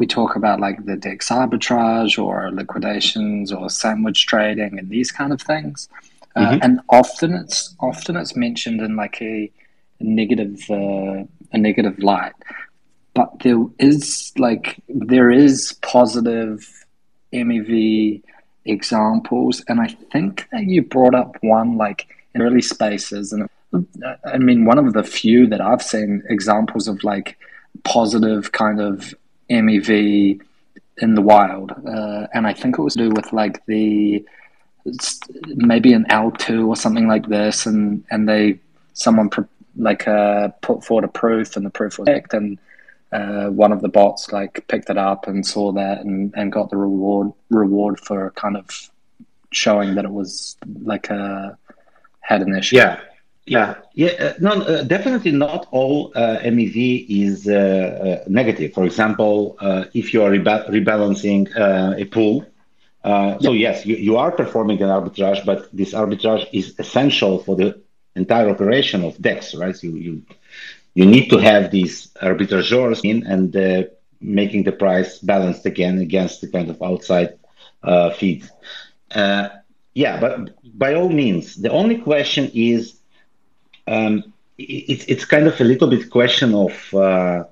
[0.00, 5.30] we talk about like the DEX arbitrage or liquidations or sandwich trading and these kind
[5.30, 5.88] of things.
[6.34, 6.58] Uh, mm-hmm.
[6.62, 9.50] and often it's often it's mentioned in like a,
[10.00, 12.32] a negative uh, a negative light.
[13.12, 16.66] But there is like there is positive
[17.32, 18.22] MEV
[18.64, 23.48] examples, and I think that you brought up one like in early spaces, and
[24.24, 27.36] I mean one of the few that I've seen examples of like
[27.84, 29.14] positive kind of
[29.50, 30.40] MEV
[30.98, 34.24] in the wild, uh, and I think it was to do with like the
[35.46, 38.60] maybe an L two or something like this, and and they
[38.92, 39.30] someone
[39.76, 42.58] like uh, put forward a proof, and the proof was picked, and
[43.12, 46.70] uh, one of the bots like picked it up and saw that, and and got
[46.70, 48.90] the reward reward for kind of
[49.52, 51.56] showing that it was like a
[52.20, 52.76] had an issue.
[52.76, 53.00] Yeah,
[53.50, 58.72] yeah, yeah, uh, no, uh, definitely not all uh, MEV is uh, uh, negative.
[58.72, 62.46] For example, uh, if you are reba- rebalancing a pool,
[63.40, 67.80] so yes, you, you are performing an arbitrage, but this arbitrage is essential for the
[68.14, 69.76] entire operation of DEX, right?
[69.76, 70.22] So you you,
[70.94, 73.88] you need to have these arbitrageurs in and
[74.20, 77.30] making the price balanced again against the kind of outside
[78.16, 78.48] feeds.
[79.94, 82.99] yeah, but by all means, the only question is
[83.90, 87.44] um, it's it's kind of a little bit question of uh,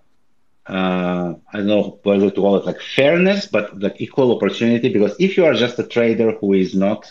[0.67, 4.93] uh, I don't know whether to call it like fairness, but like equal opportunity.
[4.93, 7.11] Because if you are just a trader who is not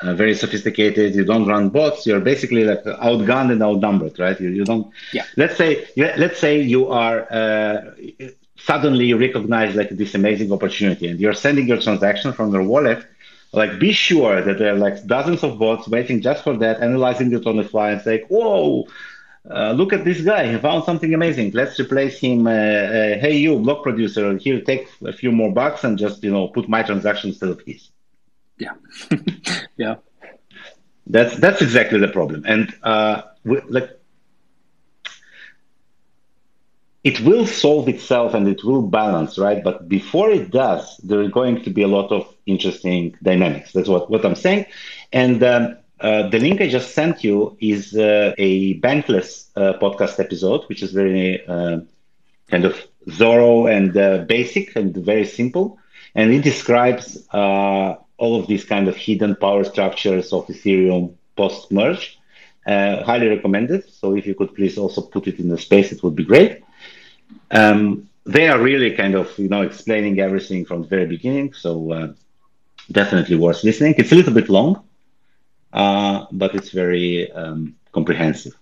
[0.00, 4.40] uh, very sophisticated, you don't run bots, you're basically like outgunned and outnumbered, right?
[4.40, 4.90] You, you don't.
[5.12, 5.26] Yeah.
[5.36, 7.92] Let's say let's say you are uh,
[8.56, 13.04] suddenly you recognize like this amazing opportunity, and you're sending your transaction from your wallet
[13.52, 17.32] like be sure that there are like dozens of bots waiting just for that, analyzing
[17.32, 18.86] it on the fly and say, whoa,
[19.50, 20.52] uh, look at this guy.
[20.52, 21.52] He found something amazing.
[21.52, 22.46] Let's replace him.
[22.46, 26.30] Uh, uh, hey, you block producer, here, take a few more bucks and just, you
[26.30, 27.90] know, put my transaction instead of his.
[28.58, 28.74] Yeah.
[29.76, 29.96] yeah.
[31.06, 32.44] That's, that's exactly the problem.
[32.46, 33.99] And uh, we, like,
[37.02, 39.64] it will solve itself and it will balance, right?
[39.64, 43.72] But before it does, there is going to be a lot of interesting dynamics.
[43.72, 44.66] That's what, what I'm saying.
[45.12, 50.20] And um, uh, the link I just sent you is uh, a bankless uh, podcast
[50.20, 51.80] episode, which is very uh,
[52.48, 52.76] kind of
[53.12, 55.78] thorough and uh, basic and very simple.
[56.14, 61.72] And it describes uh, all of these kind of hidden power structures of Ethereum post
[61.72, 62.18] merge.
[62.66, 63.90] highly recommended.
[63.90, 66.62] So if you could please also put it in the space, it would be great.
[67.50, 71.52] Um, they are really kind of you know explaining everything from the very beginning.
[71.52, 72.12] So uh,
[72.92, 73.94] definitely worth listening.
[73.98, 74.82] It's a little bit long,
[75.72, 78.54] uh, but it's very um, comprehensive.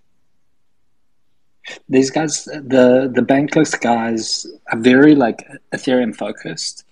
[1.88, 6.84] These guys, the the bankless guys, are very like Ethereum focused,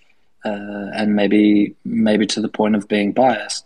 [0.45, 3.65] uh, and maybe maybe to the point of being biased.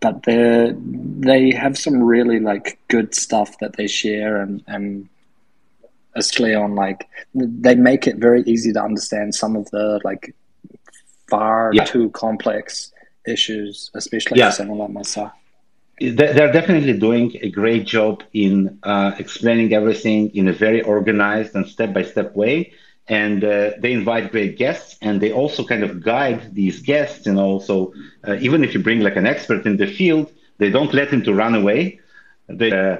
[0.00, 5.08] But they they have some really like good stuff that they share and and
[6.18, 10.34] especially on like they make it very easy to understand some of the like
[11.28, 11.84] far yeah.
[11.84, 12.92] too complex
[13.26, 14.50] issues, especially yeah.
[14.50, 15.32] someone like myself.
[16.00, 21.66] They're definitely doing a great job in uh, explaining everything in a very organized and
[21.66, 22.72] step by step way.
[23.08, 27.26] And uh, they invite great guests, and they also kind of guide these guests.
[27.26, 27.92] And also,
[28.26, 31.22] uh, even if you bring like an expert in the field, they don't let him
[31.22, 32.00] to run away.
[32.48, 32.98] They uh,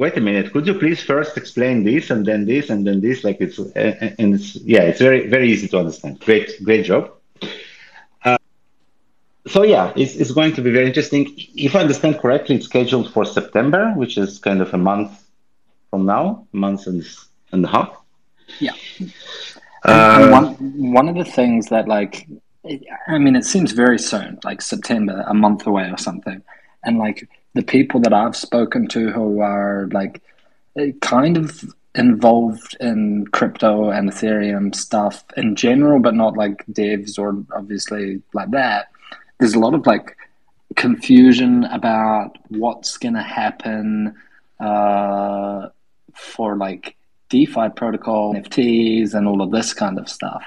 [0.00, 3.22] wait a minute, could you please first explain this and then this and then this?
[3.22, 6.20] Like it's, and it's, yeah, it's very, very easy to understand.
[6.20, 7.12] Great, great job.
[8.24, 8.38] Uh,
[9.46, 11.22] so yeah, it's, it's going to be very interesting.
[11.54, 15.10] If I understand correctly, it's scheduled for September, which is kind of a month
[15.90, 17.04] from now, a month and,
[17.52, 17.94] and a half.
[18.58, 18.72] Yeah.
[19.84, 22.26] Uh, one, one of the things that like,
[23.06, 26.42] I mean, it seems very soon, like September, a month away or something.
[26.84, 30.22] And like, the people that I've spoken to who are like
[31.00, 37.44] kind of involved in crypto and Ethereum stuff in general, but not like devs or
[37.56, 38.88] obviously like that.
[39.38, 40.16] There's a lot of like
[40.76, 44.14] confusion about what's going to happen
[44.60, 45.68] uh,
[46.14, 46.96] for like
[47.28, 50.44] DeFi protocol, NFTs, and all of this kind of stuff.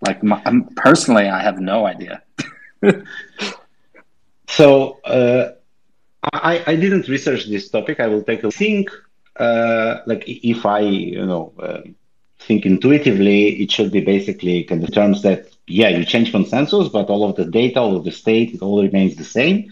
[0.00, 0.40] Like my,
[0.76, 2.22] personally, I have no idea.
[4.48, 5.50] so uh,
[6.32, 8.00] I, I didn't research this topic.
[8.00, 8.90] I will take a think.
[9.36, 11.80] Uh, like if I, you know, uh,
[12.40, 17.08] think intuitively, it should be basically kind of terms that yeah, you change consensus, but
[17.08, 19.70] all of the data, all of the state, it all remains the same.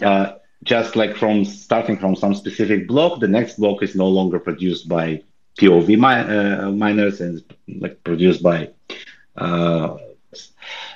[0.00, 4.38] Uh, just like from starting from some specific block, the next block is no longer
[4.38, 5.22] produced by
[5.58, 6.34] POV mi-
[6.66, 7.42] uh, miners and
[7.80, 8.70] like produced by.
[9.36, 9.96] Uh,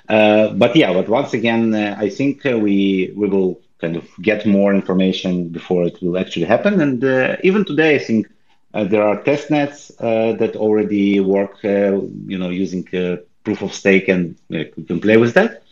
[0.09, 4.75] uh, but yeah, but once again, I think we we will kind of get more
[4.75, 6.81] information before it will actually happen.
[6.81, 8.29] And uh, even today, I think
[8.75, 13.63] uh, there are test nets uh, that already work, uh, you know, using uh, proof
[13.63, 15.63] of stake, and we can play with that.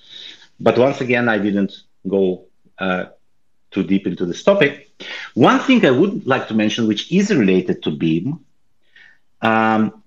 [0.61, 1.73] But once again, I didn't
[2.09, 2.45] go
[3.71, 4.91] too deep into this topic.
[5.35, 8.41] One thing I would like to mention, which is related to Beam,
[9.43, 10.03] um,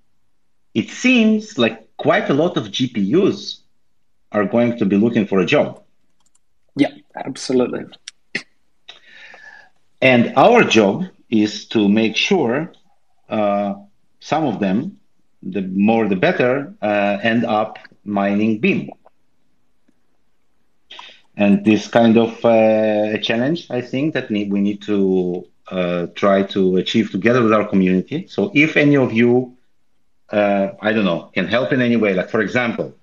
[0.73, 3.59] it seems like quite a lot of GPUs
[4.31, 5.83] are going to be looking for a job.
[7.25, 7.86] Absolutely.
[10.01, 12.71] And our job is to make sure
[13.29, 13.75] uh,
[14.19, 14.99] some of them,
[15.43, 18.89] the more the better, uh, end up mining Beam.
[21.36, 26.43] And this kind of uh, a challenge, I think, that we need to uh, try
[26.43, 28.27] to achieve together with our community.
[28.27, 29.55] So if any of you,
[30.32, 32.95] uh, I don't know, can help in any way, like for example,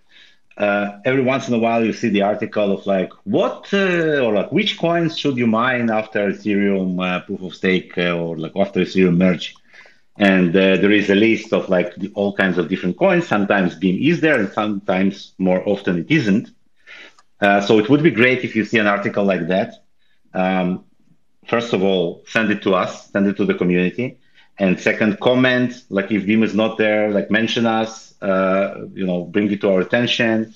[0.56, 4.32] uh, every once in a while you see the article of like what uh, or
[4.32, 8.52] like which coins should you mine after Ethereum uh, proof of stake uh, or like
[8.56, 9.54] after Ethereum merge,
[10.18, 13.26] and uh, there is a list of like the, all kinds of different coins.
[13.28, 16.50] Sometimes Beam is there, and sometimes more often it isn't.
[17.40, 19.84] Uh, so it would be great if you see an article like that.
[20.32, 20.84] Um,
[21.46, 24.16] first of all, send it to us, send it to the community,
[24.58, 29.50] and second, comment like if Beam is not there, like mention us you know, bring
[29.50, 30.54] it to our attention.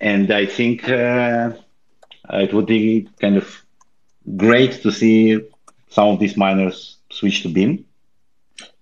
[0.00, 1.52] And I think uh,
[2.30, 3.62] it would be kind of
[4.36, 5.40] great to see
[5.88, 7.84] some of these miners switch to Beam.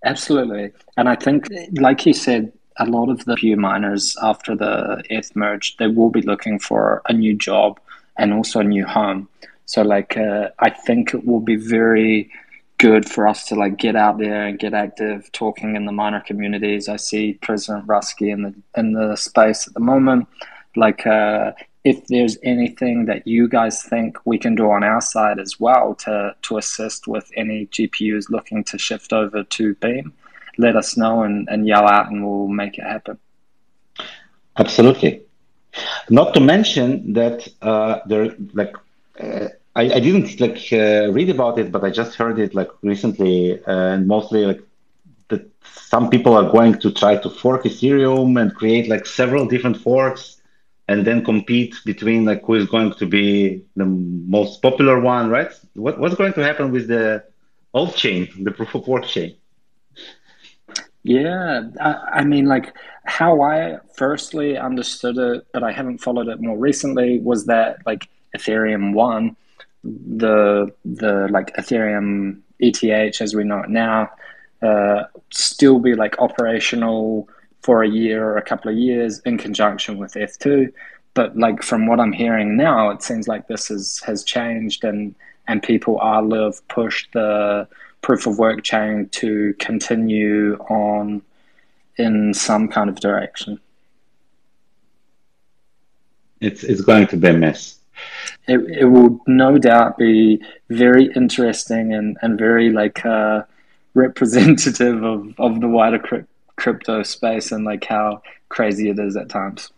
[0.04, 0.72] Absolutely.
[0.96, 5.34] And I think, like you said, a lot of the few miners after the ETH
[5.36, 7.78] merge, they will be looking for a new job
[8.16, 9.28] and also a new home.
[9.66, 12.30] So, like, uh, I think it will be very
[12.78, 16.20] good for us to like get out there and get active talking in the miner
[16.20, 16.88] communities.
[16.88, 20.28] I see President Ruski in the in the space at the moment.
[20.76, 21.52] Like uh,
[21.84, 25.94] if there's anything that you guys think we can do on our side as well
[25.96, 30.12] to to assist with any GPUs looking to shift over to Beam,
[30.58, 33.18] let us know and, and yell out, and we'll make it happen.
[34.56, 35.22] Absolutely.
[36.08, 38.74] Not to mention that uh, there, like,
[39.18, 42.70] uh, I, I didn't like uh, read about it, but I just heard it like
[42.82, 44.62] recently, and mostly like
[45.28, 49.76] that some people are going to try to fork Ethereum and create like several different
[49.76, 50.40] forks,
[50.86, 55.50] and then compete between like who is going to be the most popular one, right?
[55.74, 57.24] What what's going to happen with the
[57.72, 59.36] old chain, the proof of work chain?
[61.02, 66.40] Yeah, I, I, mean, like how I firstly understood it, but I haven't followed it
[66.40, 69.36] more recently, was that like Ethereum one,
[69.84, 74.10] the the like Ethereum ETH as we know it now,
[74.62, 77.28] uh, still be like operational
[77.60, 80.72] for a year or a couple of years in conjunction with ETH2.
[81.14, 85.14] But like from what I'm hearing now, it seems like this is has changed and
[85.46, 87.68] and people are live pushed the
[88.02, 91.22] proof of work chain to continue on
[91.96, 93.60] in some kind of direction.
[96.40, 97.78] It's it's going to be a mess.
[98.46, 103.42] It, it will no doubt be very interesting and, and very like uh,
[103.94, 106.26] representative of, of the wider
[106.56, 109.70] crypto space and like how crazy it is at times.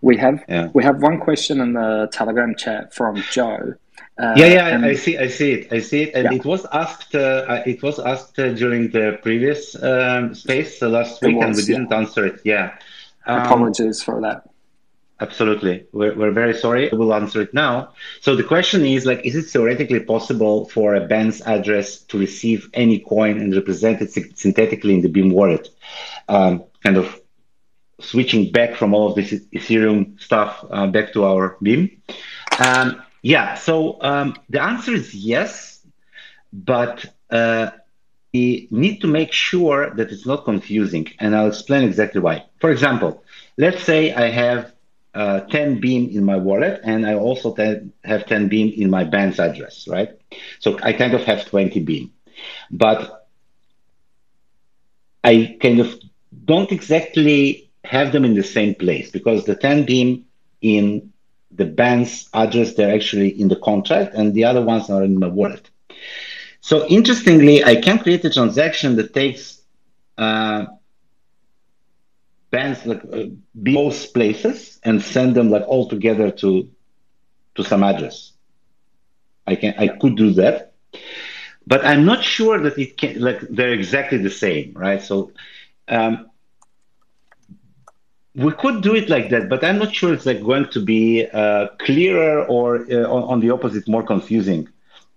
[0.00, 0.68] We have yeah.
[0.72, 3.74] we have one question in the Telegram chat from Joe.
[4.18, 6.38] Uh, yeah, yeah, and, I see, I see it, I see it, and yeah.
[6.38, 11.36] it was asked, uh, it was asked uh, during the previous um, space last week,
[11.36, 12.40] was, and we didn't answer it.
[12.42, 12.78] Yeah,
[13.26, 14.48] um, apologies for that.
[15.18, 16.90] Absolutely, we're, we're very sorry.
[16.92, 17.94] We'll answer it now.
[18.20, 22.68] So the question is, like, is it theoretically possible for a BANS address to receive
[22.74, 25.70] any coin and represent it synthetically in the Beam wallet?
[26.28, 27.18] Um, kind of
[27.98, 32.02] switching back from all of this Ethereum stuff uh, back to our Beam.
[32.58, 35.80] Um, yeah, so um, the answer is yes,
[36.52, 37.70] but uh,
[38.34, 42.44] we need to make sure that it's not confusing, and I'll explain exactly why.
[42.60, 43.24] For example,
[43.56, 44.75] let's say I have
[45.16, 47.54] uh, 10 Beam in my wallet, and I also
[48.04, 50.10] have 10 Beam in my BANS address, right?
[50.60, 52.12] So I kind of have 20 Beam,
[52.70, 53.26] but
[55.24, 55.98] I kind of
[56.44, 60.26] don't exactly have them in the same place because the 10 Beam
[60.60, 61.12] in
[61.50, 65.28] the BANS address, they're actually in the contract, and the other ones are in my
[65.28, 65.70] wallet.
[66.60, 69.62] So interestingly, I can create a transaction that takes
[70.18, 70.66] uh,
[72.50, 73.24] Benz like uh,
[73.54, 76.68] both places and send them like all together to
[77.56, 78.32] to some address.
[79.46, 80.72] I can I could do that,
[81.66, 85.02] but I'm not sure that it can like they're exactly the same, right?
[85.02, 85.32] So
[85.88, 86.30] um,
[88.36, 91.26] we could do it like that, but I'm not sure it's like going to be
[91.26, 94.68] uh, clearer or uh, on, on, the opposite, more confusing.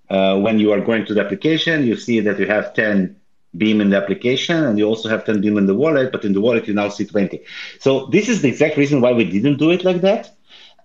[0.10, 3.19] Uh, when you are going to the application, you see that you have 10
[3.58, 6.34] beam in the application and you also have 10 beam in the wallet, but in
[6.34, 7.42] the wallet you now see 20.
[7.80, 10.36] So this is the exact reason why we didn't do it like that.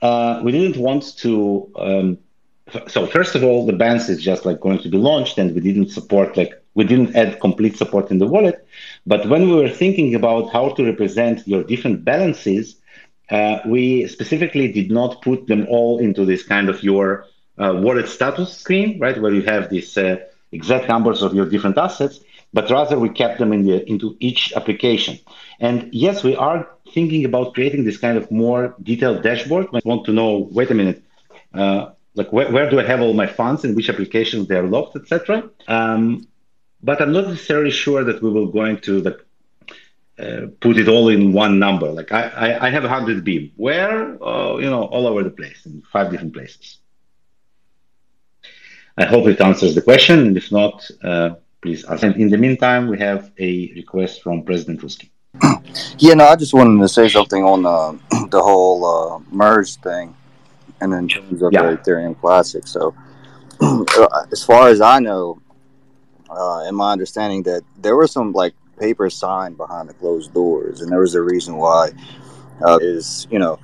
[0.01, 1.71] Uh, we didn't want to.
[1.77, 2.19] Um,
[2.89, 5.61] so first of all, the BANS is just like going to be launched, and we
[5.61, 8.67] didn't support like we didn't add complete support in the wallet.
[9.07, 12.77] But when we were thinking about how to represent your different balances,
[13.31, 17.27] uh, we specifically did not put them all into this kind of your
[17.59, 20.17] uh, wallet status screen, right, where you have these uh,
[20.53, 22.21] exact numbers of your different assets,
[22.55, 25.19] but rather we kept them in the, into each application.
[25.59, 29.67] And yes, we are thinking about creating this kind of more detailed dashboard.
[29.75, 31.03] I want to know, wait a minute,
[31.53, 34.69] uh, like where, where, do I have all my funds in which applications they are
[34.77, 35.51] locked, etc.
[35.67, 36.29] Um,
[36.81, 39.21] but I'm not necessarily sure that we will going to like
[40.17, 41.91] uh, put it all in one number.
[41.91, 43.51] Like I, I, I have a hundred beam.
[43.57, 44.23] Where?
[44.23, 46.79] Uh, you know, all over the place in five different places.
[48.97, 51.31] I hope it answers the question, and if not, uh,
[51.65, 51.83] please.
[51.85, 55.09] And in the meantime, we have a request from President Ruski.
[55.99, 60.15] Yeah, no, I just wanted to say something on the the whole uh, merge thing,
[60.81, 61.63] and in terms of yeah.
[61.63, 62.65] the Ethereum Classic.
[62.67, 62.95] So,
[64.33, 65.41] as far as I know,
[66.31, 70.81] uh, in my understanding that there were some like papers signed behind the closed doors,
[70.81, 71.91] and there was a reason why
[72.65, 73.59] uh, is you know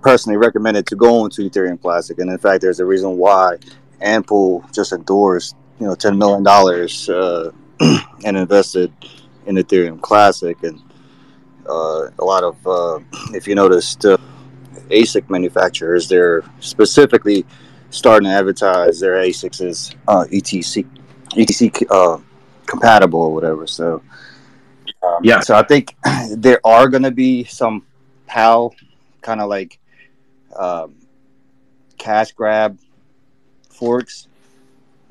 [0.00, 3.56] personally recommended to go into Ethereum Classic, and in fact, there's a reason why
[4.00, 7.50] Ample just endorsed you know ten million dollars uh,
[8.24, 8.92] and invested
[9.46, 10.80] in Ethereum Classic, and
[11.68, 12.98] uh, a lot of uh,
[13.34, 14.04] if you noticed.
[14.04, 14.16] Uh,
[14.90, 17.44] ASIC manufacturers, they're specifically
[17.90, 20.86] starting to advertise their ASICs as uh, ETC
[21.30, 22.18] ETC uh,
[22.66, 23.66] compatible or whatever.
[23.66, 24.02] So
[25.02, 25.96] um, yeah, so I think
[26.36, 27.84] there are going to be some
[28.26, 28.74] PAL
[29.20, 29.78] kind of like
[30.56, 30.94] um,
[31.98, 32.78] cash grab
[33.70, 34.28] forks,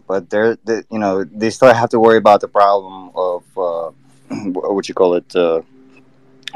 [0.07, 3.91] but they're they, you know they still have to worry about the problem of uh,
[4.53, 5.35] what you call it.
[5.35, 5.61] Uh,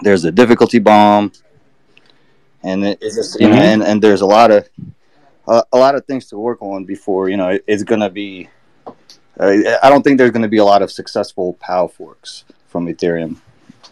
[0.01, 1.31] there's a difficulty bomb,
[2.63, 3.53] and it, it's just mm-hmm.
[3.53, 4.67] and and there's a lot of
[5.47, 8.49] uh, a lot of things to work on before you know it, it's gonna be.
[9.39, 12.85] Uh, I don't think there's going to be a lot of successful POW forks from
[12.87, 13.37] Ethereum,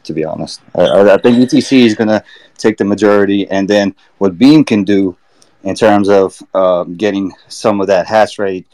[0.03, 0.61] to be honest.
[0.75, 2.21] I, I think ETC is going to
[2.57, 5.17] take the majority, and then what Beam can do
[5.63, 8.67] in terms of um, getting some of that hash rate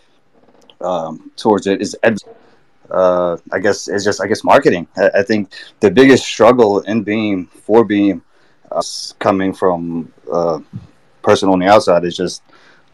[0.81, 1.95] um, towards it is
[2.91, 4.87] uh, I guess it's just I guess marketing.
[4.97, 8.21] I, I, think the biggest struggle in Beam for Beam
[8.71, 8.83] uh,
[9.19, 10.59] coming from uh,
[11.23, 12.43] person on the outside is just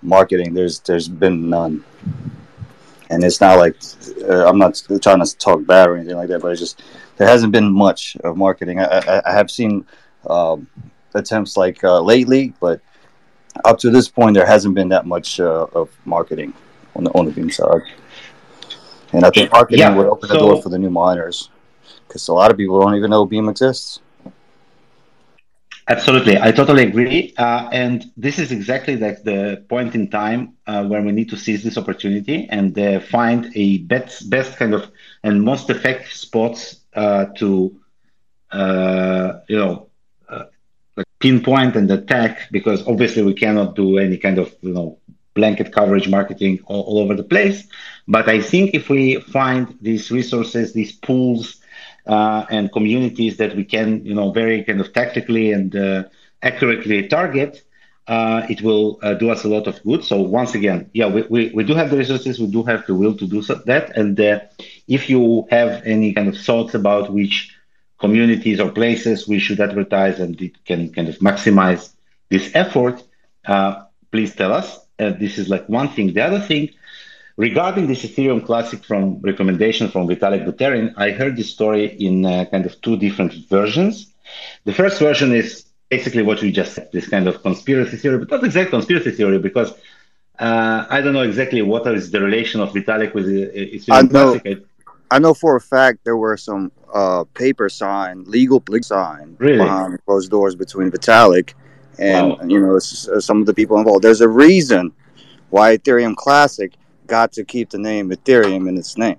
[0.01, 0.53] marketing.
[0.53, 1.83] There's there's been none,
[3.09, 3.75] and it's not like
[4.23, 6.83] uh, I'm not trying to talk bad or anything like that, but it's just
[7.17, 8.79] there hasn't been much of marketing.
[8.79, 9.85] I, I, I have seen
[10.29, 10.67] um,
[11.13, 12.79] attempts like uh, lately, but
[13.65, 16.53] up to this point, there hasn't been that much uh, of marketing
[16.95, 17.81] on the on the Beam side.
[19.13, 21.49] And I think marketing yeah, would open so, the door for the new miners
[22.07, 23.99] because a lot of people don't even know Beam exists.
[25.87, 27.33] Absolutely, I totally agree.
[27.37, 31.37] Uh, and this is exactly like the point in time uh, where we need to
[31.37, 34.89] seize this opportunity and uh, find a best, best kind of
[35.23, 37.77] and most effective spots uh, to,
[38.51, 39.89] uh, you know,
[40.29, 40.45] uh,
[40.95, 44.97] like pinpoint and attack because obviously we cannot do any kind of you know
[45.33, 47.67] blanket coverage marketing all, all over the place.
[48.07, 51.61] But I think if we find these resources, these pools,
[52.07, 56.03] uh, and communities that we can, you know, very kind of tactically and uh,
[56.41, 57.63] accurately target,
[58.07, 60.03] uh, it will uh, do us a lot of good.
[60.03, 62.95] So once again, yeah, we, we, we do have the resources, we do have the
[62.95, 63.95] will to do so, that.
[63.95, 64.39] And uh,
[64.87, 67.55] if you have any kind of thoughts about which
[67.99, 71.93] communities or places we should advertise and it can kind of maximize
[72.29, 73.01] this effort,
[73.45, 74.79] uh, please tell us.
[74.97, 76.13] This is like one thing.
[76.13, 76.69] The other thing
[77.37, 82.45] Regarding this Ethereum Classic from recommendation from Vitalik Buterin, I heard this story in uh,
[82.51, 84.13] kind of two different versions.
[84.65, 88.29] The first version is basically what we just said, this kind of conspiracy theory, but
[88.29, 89.71] not exact conspiracy theory because
[90.39, 94.01] uh, I don't know exactly what is the relation of Vitalik with uh, Ethereum I
[94.01, 94.65] know, Classic.
[95.09, 99.57] I know for a fact there were some uh, paper sign, legal sign really?
[99.57, 101.53] behind closed doors between Vitalik
[102.01, 102.39] and wow.
[102.47, 104.03] you know some of the people involved.
[104.03, 104.91] There's a reason
[105.49, 106.73] why Ethereum Classic
[107.07, 109.17] got to keep the name Ethereum in its name.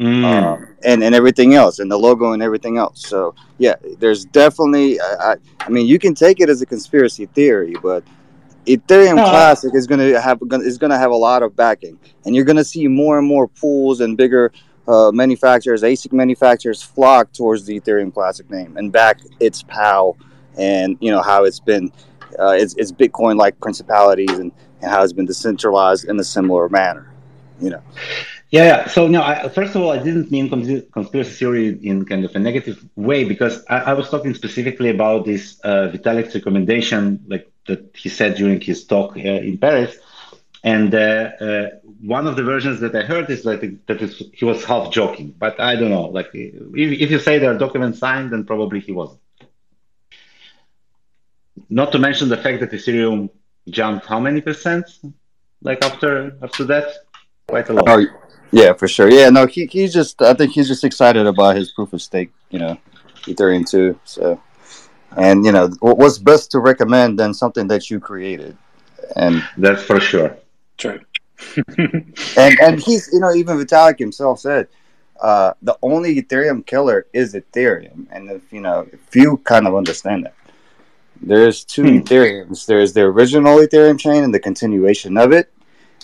[0.00, 0.24] Mm.
[0.24, 3.06] Um, and and everything else, and the logo and everything else.
[3.06, 5.00] So yeah, there's definitely.
[5.00, 8.04] I, I mean, you can take it as a conspiracy theory, but
[8.66, 12.64] Ethereum Classic is gonna have is gonna have a lot of backing, and you're gonna
[12.64, 14.52] see more and more pools and bigger
[14.86, 20.16] uh, manufacturers, ASIC manufacturers, flock towards the Ethereum Classic name and back its POW,
[20.58, 21.92] and you know how it's been,
[22.38, 24.52] uh, it's, it's Bitcoin like principalities and,
[24.82, 27.12] and how it's been decentralized in a similar manner
[27.60, 27.82] you know.
[28.50, 28.88] Yeah, yeah.
[28.88, 30.48] So no, I, first of all, I didn't mean
[30.92, 35.26] conspiracy theory in kind of a negative way because I, I was talking specifically about
[35.26, 39.96] this uh, Vitalik's recommendation, like that he said during his talk uh, in Paris.
[40.64, 41.68] And uh, uh,
[42.00, 44.00] one of the versions that I heard is like that
[44.32, 46.06] he was half joking, but I don't know.
[46.06, 49.20] Like if, if you say there are documents signed, then probably he wasn't.
[51.70, 53.30] Not to mention the fact that Ethereum
[53.68, 54.86] jumped how many percent,
[55.62, 56.86] like after after that
[57.46, 57.84] quite a lot.
[57.86, 58.06] Oh,
[58.52, 59.10] yeah, for sure.
[59.10, 60.22] Yeah, no, he, he's just.
[60.22, 62.30] I think he's just excited about his proof of stake.
[62.50, 62.78] You know,
[63.22, 63.98] Ethereum too.
[64.04, 64.40] So,
[65.16, 68.56] and you know, what's best to recommend than something that you created,
[69.16, 70.36] and that's for sure.
[70.78, 71.00] True.
[71.78, 74.68] and and he's you know even Vitalik himself said.
[75.20, 79.74] Uh, the only Ethereum killer is Ethereum, and if you know, if you kind of
[79.74, 80.34] understand that,
[81.20, 81.98] there's two hmm.
[81.98, 82.66] Ethereums.
[82.66, 85.52] There's the original Ethereum chain and the continuation of it,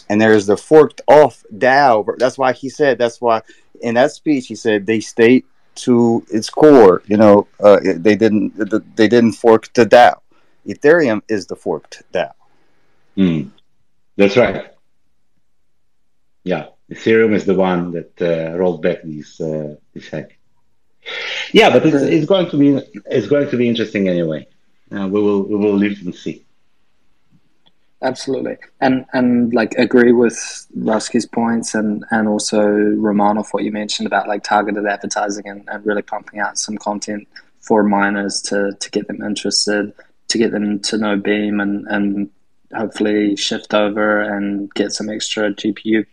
[0.09, 2.17] and there's the forked off DAO.
[2.19, 2.99] That's why he said.
[2.99, 3.43] That's why
[3.81, 5.47] in that speech he said they state
[5.77, 7.03] to its core.
[7.07, 8.57] You know, uh, they didn't
[8.97, 10.21] they didn't fork the DAO.
[10.67, 12.33] Ethereum is the forked DAO.
[13.17, 13.51] Mm.
[14.17, 14.71] That's right.
[16.45, 20.39] Yeah, Ethereum is the one that uh, rolled back this uh, this hack.
[21.53, 24.47] Yeah, but it's, it's going to be it's going to be interesting anyway.
[24.93, 26.45] Uh, we will we will live and see.
[28.03, 28.57] Absolutely.
[28.81, 30.35] And and like agree with
[30.77, 35.87] Ruski's points and and also Romanov what you mentioned about like targeted advertising and, and
[35.87, 37.27] really pumping out some content
[37.61, 39.93] for miners to to get them interested
[40.29, 42.31] to get them to know beam and and
[42.75, 46.05] hopefully shift over and get some extra gpu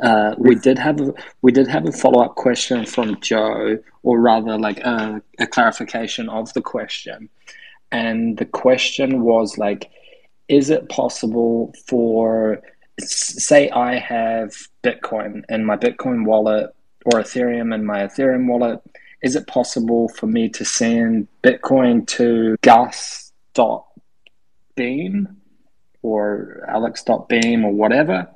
[0.00, 4.20] uh, we did have a, we did have a follow up question from Joe, or
[4.20, 7.30] rather, like a, a clarification of the question.
[7.96, 9.90] And the question was like,
[10.48, 12.60] is it possible for
[13.00, 16.74] say I have Bitcoin in my Bitcoin wallet
[17.06, 18.80] or Ethereum in my Ethereum wallet?
[19.22, 23.28] is it possible for me to send Bitcoin to Gus.beam
[26.02, 28.28] or Alex.beam or whatever?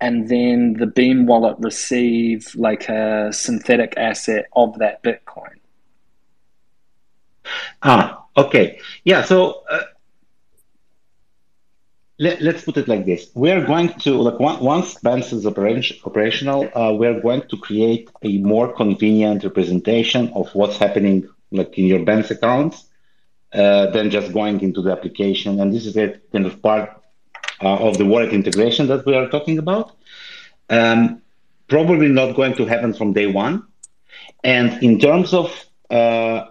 [0.00, 5.58] And then the Beam wallet receive like a synthetic asset of that Bitcoin.
[7.82, 8.80] Ah, okay.
[9.04, 9.22] Yeah.
[9.22, 9.82] So uh,
[12.18, 13.30] let, us put it like this.
[13.34, 18.10] We are going to, like, once BANS is operation, operational, uh, we're going to create
[18.22, 22.84] a more convenient representation of what's happening, like, in your BANS accounts,
[23.52, 25.60] uh, than just going into the application.
[25.60, 26.90] And this is a kind of part
[27.60, 29.96] uh, of the wallet integration that we are talking about.
[30.70, 31.22] Um,
[31.68, 33.66] probably not going to happen from day one.
[34.44, 36.46] And in terms of uh,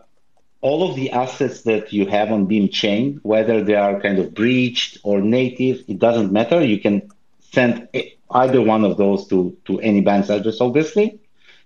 [0.62, 4.34] all of the assets that you have on Beam chain, whether they are kind of
[4.34, 6.64] breached or native, it doesn't matter.
[6.64, 7.88] You can send
[8.30, 11.20] either one of those to, to any BANS address, obviously.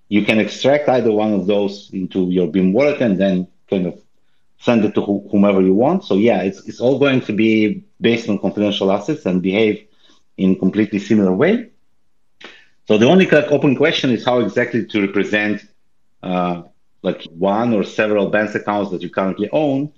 [0.08, 4.00] You can extract either one of those into your Beam wallet and then kind of
[4.60, 6.06] send it to wh- whomever you want.
[6.06, 9.86] So yeah, it's, it's all going to be based on confidential assets and behave
[10.38, 11.70] in completely similar way.
[12.88, 15.62] So the only open question is how exactly to represent
[16.22, 16.64] uh,
[17.06, 17.22] like
[17.56, 19.93] one or several BANS accounts that you currently own.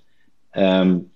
[0.54, 1.10] Um,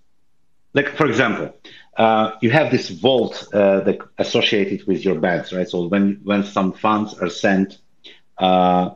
[0.74, 1.54] like for example,
[1.96, 5.68] uh, you have this vault uh, that associated with your BANS, right?
[5.68, 7.78] So when when some funds are sent
[8.38, 8.90] uh,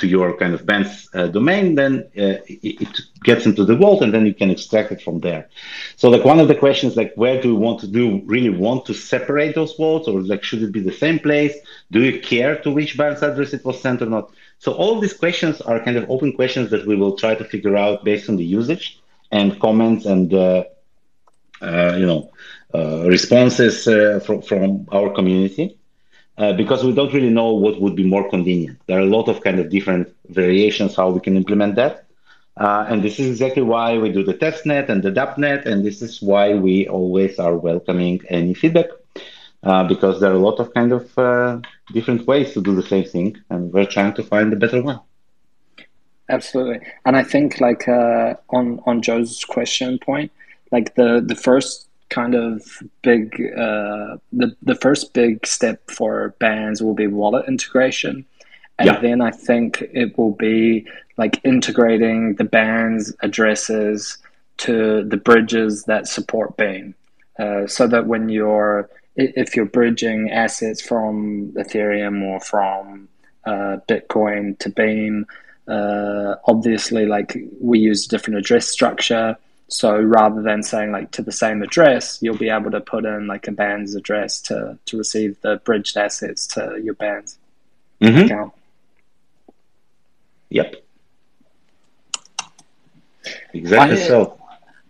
[0.00, 4.02] to your kind of BANS uh, domain, then uh, it, it, gets into the vault,
[4.02, 5.50] and then you can extract it from there.
[5.96, 8.22] So like one of the questions, like where do you want to do?
[8.24, 11.54] Really want to separate those vaults, or like should it be the same place?
[11.90, 14.30] Do you care to which BANS address it was sent or not?
[14.60, 17.76] So all these questions are kind of open questions that we will try to figure
[17.78, 19.00] out based on the usage
[19.32, 20.64] and comments and uh,
[21.62, 22.30] uh, you know
[22.74, 25.76] uh, responses uh, from from our community.
[26.36, 28.78] Uh, because we don't really know what would be more convenient.
[28.86, 32.06] There are a lot of kind of different variations how we can implement that.
[32.56, 36.00] Uh, and this is exactly why we do the testnet and the dAppNet, and this
[36.00, 38.88] is why we always are welcoming any feedback
[39.62, 41.60] uh, because there are a lot of kind of uh,
[41.92, 45.00] different ways to do the same thing, and we're trying to find the better one.
[46.28, 50.30] Absolutely, and I think like uh, on on Joe's question point,
[50.70, 52.62] like the the first kind of
[53.02, 58.24] big uh, the the first big step for BANS will be wallet integration.
[58.78, 59.00] And yeah.
[59.00, 60.86] then I think it will be
[61.18, 64.16] like integrating the BANS addresses
[64.58, 66.94] to the bridges that support Beam.
[67.38, 68.88] Uh, so that when you're
[69.20, 73.08] if you're bridging assets from Ethereum or from
[73.44, 75.26] uh, Bitcoin to Beam,
[75.68, 79.36] uh, obviously, like we use a different address structure.
[79.68, 83.28] So rather than saying like to the same address, you'll be able to put in
[83.28, 87.38] like a BANS address to to receive the bridged assets to your BANS
[88.00, 88.24] mm-hmm.
[88.24, 88.52] account.
[90.48, 90.74] Yep.
[93.52, 94.40] Exactly I, so.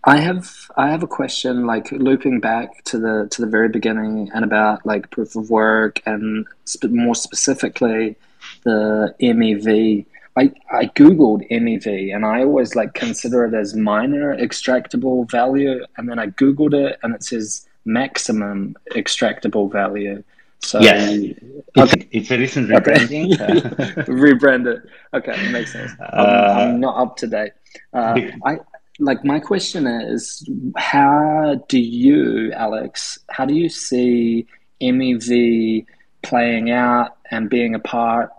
[0.04, 4.30] I have I have a question like looping back to the to the very beginning
[4.34, 8.16] and about like proof of work and sp- more specifically
[8.64, 10.06] the MEV.
[10.36, 16.08] I, I googled MEV and I always like consider it as miner extractable value and
[16.08, 20.22] then I googled it and it says maximum extractable value.
[20.62, 21.34] So yes,
[21.76, 22.08] okay.
[22.12, 23.32] it's, a recent rebranding.
[23.40, 24.70] Okay.
[24.70, 24.82] it.
[25.14, 25.90] Okay, makes sense.
[26.00, 27.52] I'm, uh, I'm, not up to date.
[27.94, 28.58] Uh, I
[29.00, 34.46] like my question is how do you alex how do you see
[34.80, 35.86] mev
[36.22, 38.30] playing out and being a part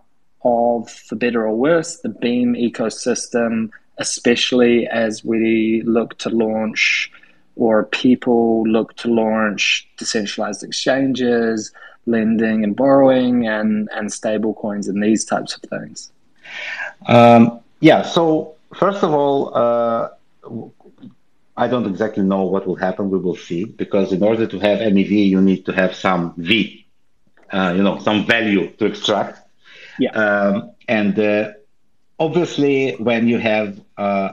[0.43, 7.11] of for better or worse the beam ecosystem especially as we look to launch
[7.55, 11.71] or people look to launch decentralized exchanges
[12.05, 16.11] lending and borrowing and and stable coins and these types of things?
[17.07, 20.09] Um, yeah so first of all uh,
[21.57, 23.09] I don't exactly know what will happen.
[23.09, 26.85] We will see because in order to have MEV, you need to have some V,
[27.51, 29.39] uh, you know, some value to extract.
[29.99, 30.11] Yeah.
[30.11, 31.51] Um, and uh,
[32.19, 34.29] obviously, when you have uh,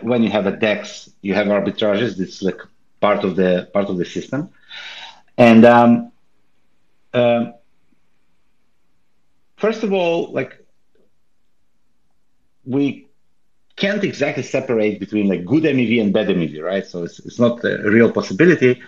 [0.00, 2.18] when you have a DEX, you have arbitrages.
[2.18, 2.60] It's like
[3.00, 4.50] part of the part of the system,
[5.36, 6.12] and um,
[7.14, 7.54] um
[9.56, 10.66] first of all, like
[12.64, 13.01] we
[13.82, 16.86] can't exactly separate between like good MEV and bad MEV, right?
[16.86, 18.80] So it's, it's not a real possibility.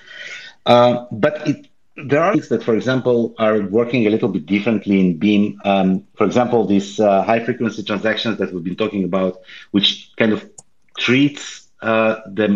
[0.64, 1.66] Uh, but it,
[1.96, 5.60] there are things that, for example, are working a little bit differently in Beam.
[5.64, 9.40] Um, for example, these uh, high frequency transactions that we've been talking about,
[9.72, 10.48] which kind of
[10.96, 12.46] treats uh, the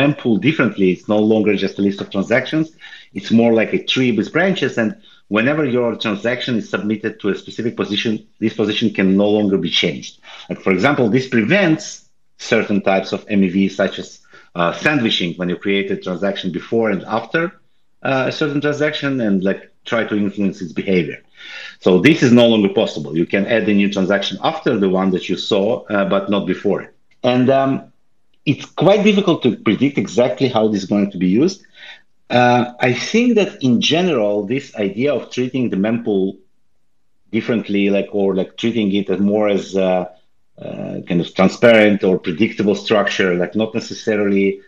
[0.00, 0.90] mempool differently.
[0.90, 2.72] It's no longer just a list of transactions.
[3.16, 4.76] It's more like a tree with branches.
[4.76, 4.94] And
[5.28, 9.70] whenever your transaction is submitted to a specific position, this position can no longer be
[9.70, 10.20] changed.
[10.50, 14.20] Like for example, this prevents certain types of MEV, such as
[14.54, 17.42] uh, sandwiching, when you create a transaction before and after
[18.02, 21.18] uh, a certain transaction, and like try to influence its behavior.
[21.80, 23.16] So this is no longer possible.
[23.16, 26.46] You can add a new transaction after the one that you saw, uh, but not
[26.46, 26.92] before.
[27.22, 27.92] And um,
[28.44, 31.64] it's quite difficult to predict exactly how this is going to be used.
[32.28, 36.38] Uh, I think that in general, this idea of treating the mempool
[37.30, 40.10] differently, like or like treating it as more as a,
[40.58, 44.60] uh, kind of transparent or predictable structure, like not necessarily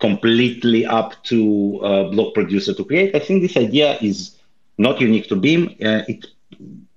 [0.00, 3.14] completely up to a block producer to create.
[3.14, 4.36] I think this idea is
[4.78, 5.76] not unique to Beam.
[5.80, 6.26] Uh, it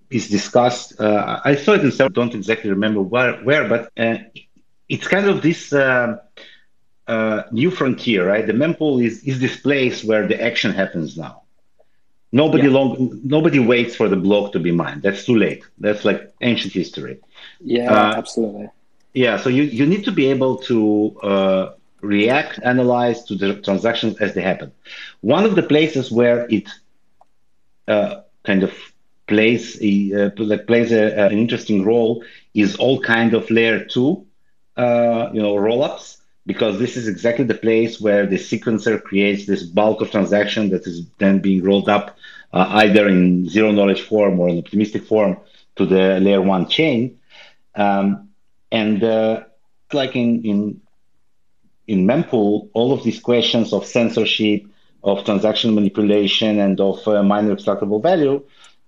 [0.09, 0.99] is discussed.
[0.99, 2.13] Uh, I saw it in several.
[2.13, 4.17] Don't exactly remember where, where, but uh,
[4.89, 5.73] it's kind of this
[7.07, 8.45] uh, new frontier, right?
[8.45, 11.43] The mempool is is this place where the action happens now.
[12.31, 12.77] Nobody yeah.
[12.77, 15.01] long nobody waits for the block to be mined.
[15.03, 15.63] That's too late.
[15.79, 17.19] That's like ancient history.
[17.61, 18.69] Yeah, uh, absolutely.
[19.13, 24.17] Yeah, so you, you need to be able to uh, react, analyze to the transactions
[24.19, 24.71] as they happen.
[25.21, 26.69] One of the places where it
[27.87, 28.73] uh, kind of
[29.25, 30.29] plays a, uh,
[30.67, 34.27] plays a, an interesting role is all kind of layer two,
[34.75, 36.16] uh, you know, rollups
[36.47, 40.87] because this is exactly the place where the sequencer creates this bulk of transaction that
[40.87, 42.17] is then being rolled up
[42.53, 45.37] uh, either in zero knowledge form or in optimistic form
[45.75, 47.19] to the layer one chain.
[47.75, 48.29] Um,
[48.71, 49.43] and uh,
[49.91, 50.81] like in, in,
[51.85, 54.65] in mempool, all of these questions of censorship,
[55.03, 58.41] of transaction manipulation, and of uh, miner extractable value,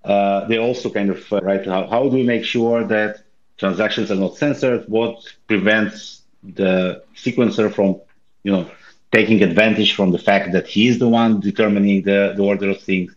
[0.06, 3.22] uh, they also kind of uh, write how, how do we make sure that
[3.58, 4.86] transactions are not censored?
[4.88, 8.00] What prevents the sequencer from,
[8.44, 8.70] you know,
[9.12, 12.82] taking advantage from the fact that he is the one determining the, the order of
[12.82, 13.16] things.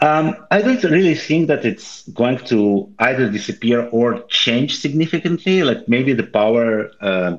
[0.00, 5.62] Um, I don't really think that it's going to either disappear or change significantly.
[5.62, 7.36] Like maybe the power uh,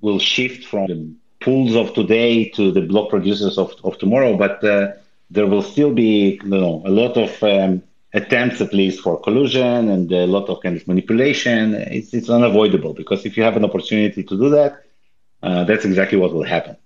[0.00, 4.62] will shift from the pools of today to the block producers of, of tomorrow, but
[4.62, 4.92] uh,
[5.30, 7.82] there will still be you know, a lot of um,
[8.16, 11.74] attempts at least for collusion and a lot of kind of manipulation.
[11.74, 14.82] It's, it's unavoidable because if you have an opportunity to do that,
[15.42, 16.76] uh, that's exactly what will happen.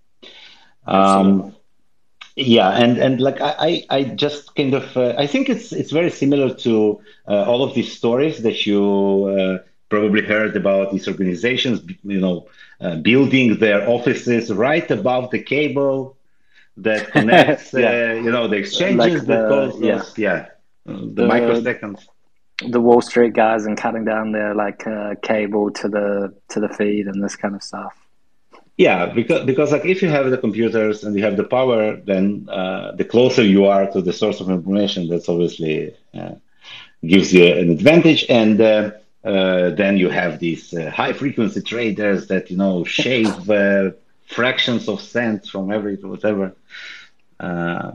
[0.87, 1.55] Um,
[2.37, 6.11] yeah, and and like I I just kind of uh, I think it's it's very
[6.11, 8.83] similar to uh, all of these stories that you
[9.27, 9.59] uh,
[9.89, 12.49] probably heard about these organizations, you know,
[12.81, 16.17] uh, building their offices right above the cable
[16.77, 17.89] that connects, yeah.
[17.91, 20.03] Uh, you know, the exchanges like the, that goes, yeah.
[20.17, 20.47] yeah
[20.87, 22.07] the, microseconds
[22.69, 26.69] the Wall Street guys and cutting down their like uh, cable to the to the
[26.69, 27.97] feed and this kind of stuff.
[28.77, 32.49] Yeah, because because like if you have the computers and you have the power, then
[32.51, 36.35] uh, the closer you are to the source of information, that's obviously uh,
[37.05, 38.25] gives you an advantage.
[38.29, 38.93] And uh,
[39.25, 43.35] uh, then you have these uh, high frequency traders that you know shave
[44.27, 46.55] fractions of cents from every whatever.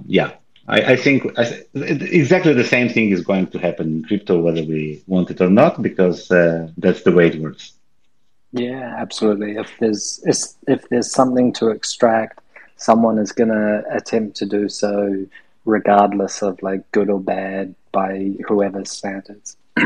[0.05, 0.33] yeah,
[0.67, 4.63] I, I think I, exactly the same thing is going to happen in crypto, whether
[4.63, 7.73] we want it or not, because uh, that's the way it works.
[8.51, 9.57] Yeah, absolutely.
[9.57, 10.23] If there's
[10.67, 12.39] if there's something to extract,
[12.77, 15.25] someone is going to attempt to do so,
[15.65, 19.57] regardless of like good or bad by whoever's standards.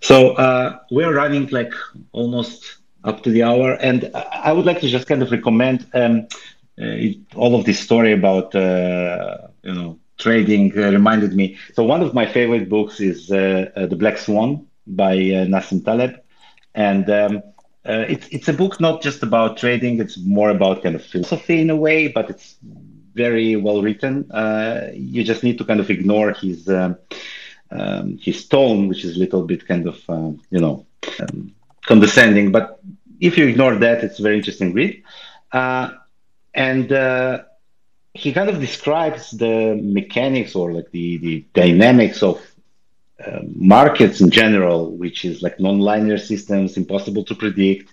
[0.00, 1.72] so uh, we're running like
[2.12, 5.86] almost up to the hour, and I would like to just kind of recommend.
[5.94, 6.28] Um,
[6.76, 7.06] uh,
[7.36, 11.58] all of this story about uh, you know trading uh, reminded me.
[11.74, 16.20] So one of my favorite books is The Black Swan by Nassim Taleb,
[16.74, 17.42] and um,
[17.86, 21.60] uh, it's it's a book not just about trading; it's more about kind of philosophy
[21.60, 22.56] in a way, but it's
[23.14, 24.30] very well written.
[24.30, 26.96] Uh, you just need to kind of ignore his um,
[27.70, 29.98] um, his tone, which is a little bit kind of
[30.50, 30.86] you know
[31.20, 32.50] um, condescending.
[32.52, 32.80] But
[33.20, 35.02] if you ignore that, it's a very interesting read.
[35.52, 35.90] Uh,
[36.54, 37.42] and uh,
[38.14, 42.40] he kind of describes the mechanics or like the, the dynamics of
[43.24, 47.92] uh, markets in general, which is like non-linear systems, impossible to predict.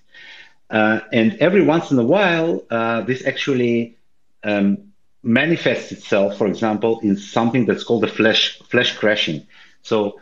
[0.69, 3.97] Uh, and every once in a while, uh, this actually
[4.43, 4.91] um,
[5.23, 9.45] manifests itself, for example, in something that's called a flash flash crashing.
[9.81, 10.19] So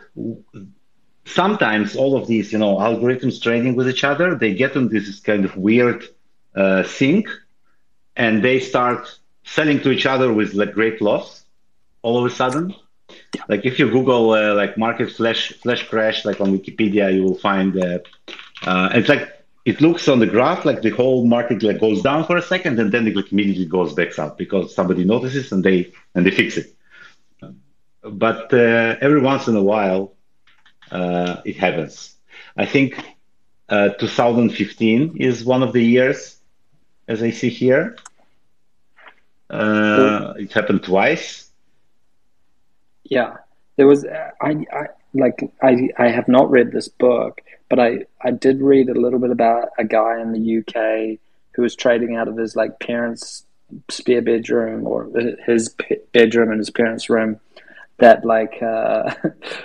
[1.25, 5.19] sometimes all of these, you know, algorithms trading with each other, they get on this
[5.19, 6.05] kind of weird
[6.55, 7.27] uh, sync
[8.15, 9.18] and they start
[9.53, 11.43] selling to each other with like great loss
[12.01, 12.73] all of a sudden.
[13.35, 13.43] Yeah.
[13.47, 17.39] Like if you Google uh, like market flash flash crash, like on Wikipedia, you will
[17.49, 18.03] find that
[18.63, 19.27] uh, it's like
[19.65, 22.79] it looks on the graph like the whole market like goes down for a second
[22.79, 26.31] and then it like immediately goes back up because somebody notices and they and they
[26.31, 26.73] fix it.
[28.03, 30.13] but uh, every once in a while,
[30.91, 32.15] uh, it happens.
[32.57, 32.89] I think
[33.69, 36.37] uh, 2015 is one of the years,
[37.07, 37.95] as I see here.
[39.49, 41.49] Uh, it happened twice.
[43.03, 43.37] Yeah,
[43.77, 44.05] there was.
[44.05, 45.51] I, I like.
[45.61, 49.31] I I have not read this book, but I I did read a little bit
[49.31, 51.19] about a guy in the UK
[51.53, 53.43] who was trading out of his like parents'
[53.89, 55.09] spare bedroom or
[55.45, 55.75] his
[56.13, 57.39] bedroom and his parents' room
[57.97, 59.13] that like uh,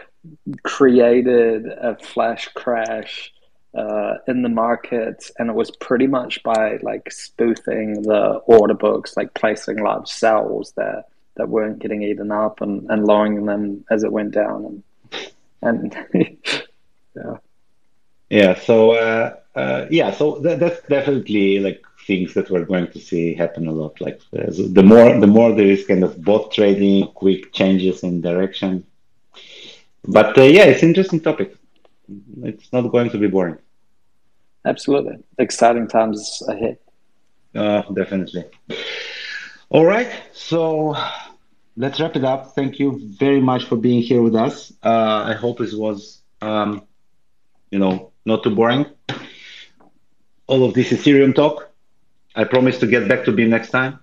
[0.63, 3.34] created a flash crash
[3.75, 9.17] uh, in the market, and it was pretty much by like spoofing the order books,
[9.17, 11.05] like placing large sells there
[11.37, 14.83] that weren't getting eaten up and, and lowering them as it went down,
[15.63, 16.15] and and
[17.17, 17.37] yeah,
[18.31, 18.55] yeah.
[18.55, 23.35] So uh, uh, yeah, so that, that's definitely like things that we're going to see
[23.35, 24.01] happen a lot.
[24.01, 28.85] Like the more the more there is kind of bot trading, quick changes in direction.
[30.07, 31.57] But uh, yeah, it's interesting topic.
[32.43, 33.59] It's not going to be boring.
[34.65, 36.79] Absolutely, exciting times ahead.
[37.55, 38.45] Uh, definitely.
[39.71, 40.97] All right, so
[41.77, 42.55] let's wrap it up.
[42.55, 44.73] Thank you very much for being here with us.
[44.83, 46.83] Uh, I hope this was, um,
[47.71, 48.87] you know, not too boring.
[50.47, 51.71] All of this Ethereum talk.
[52.37, 54.01] I promise to get back to Beam next time.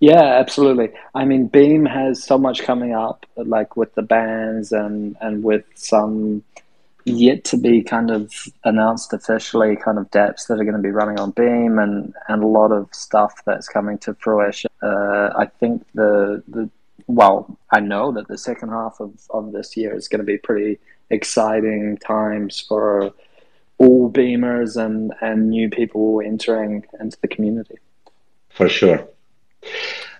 [0.00, 0.90] Yeah, absolutely.
[1.14, 5.64] I mean, Beam has so much coming up, like with the BANS and and with
[5.74, 6.42] some
[7.08, 8.32] yet to be kind of
[8.64, 12.42] announced officially kind of dApps that are going to be running on Beam and and
[12.42, 14.70] a lot of stuff that's coming to fruition.
[14.82, 16.70] Uh, I think the the
[17.08, 20.38] well, I know that the second half of, of this year is going to be
[20.38, 20.78] pretty
[21.10, 23.12] exciting times for
[23.78, 27.76] all beamers and, and new people entering into the community.
[28.50, 29.08] For sure.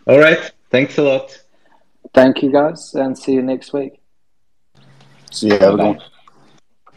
[0.07, 0.51] All right.
[0.70, 1.39] Thanks a lot.
[2.14, 4.01] Thank you, guys, and see you next week.
[5.30, 5.59] See you.
[5.59, 6.01] Have a good one.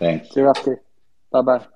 [0.01, 0.29] Thanks.
[0.31, 0.83] See you after.
[1.31, 1.67] Bye bye.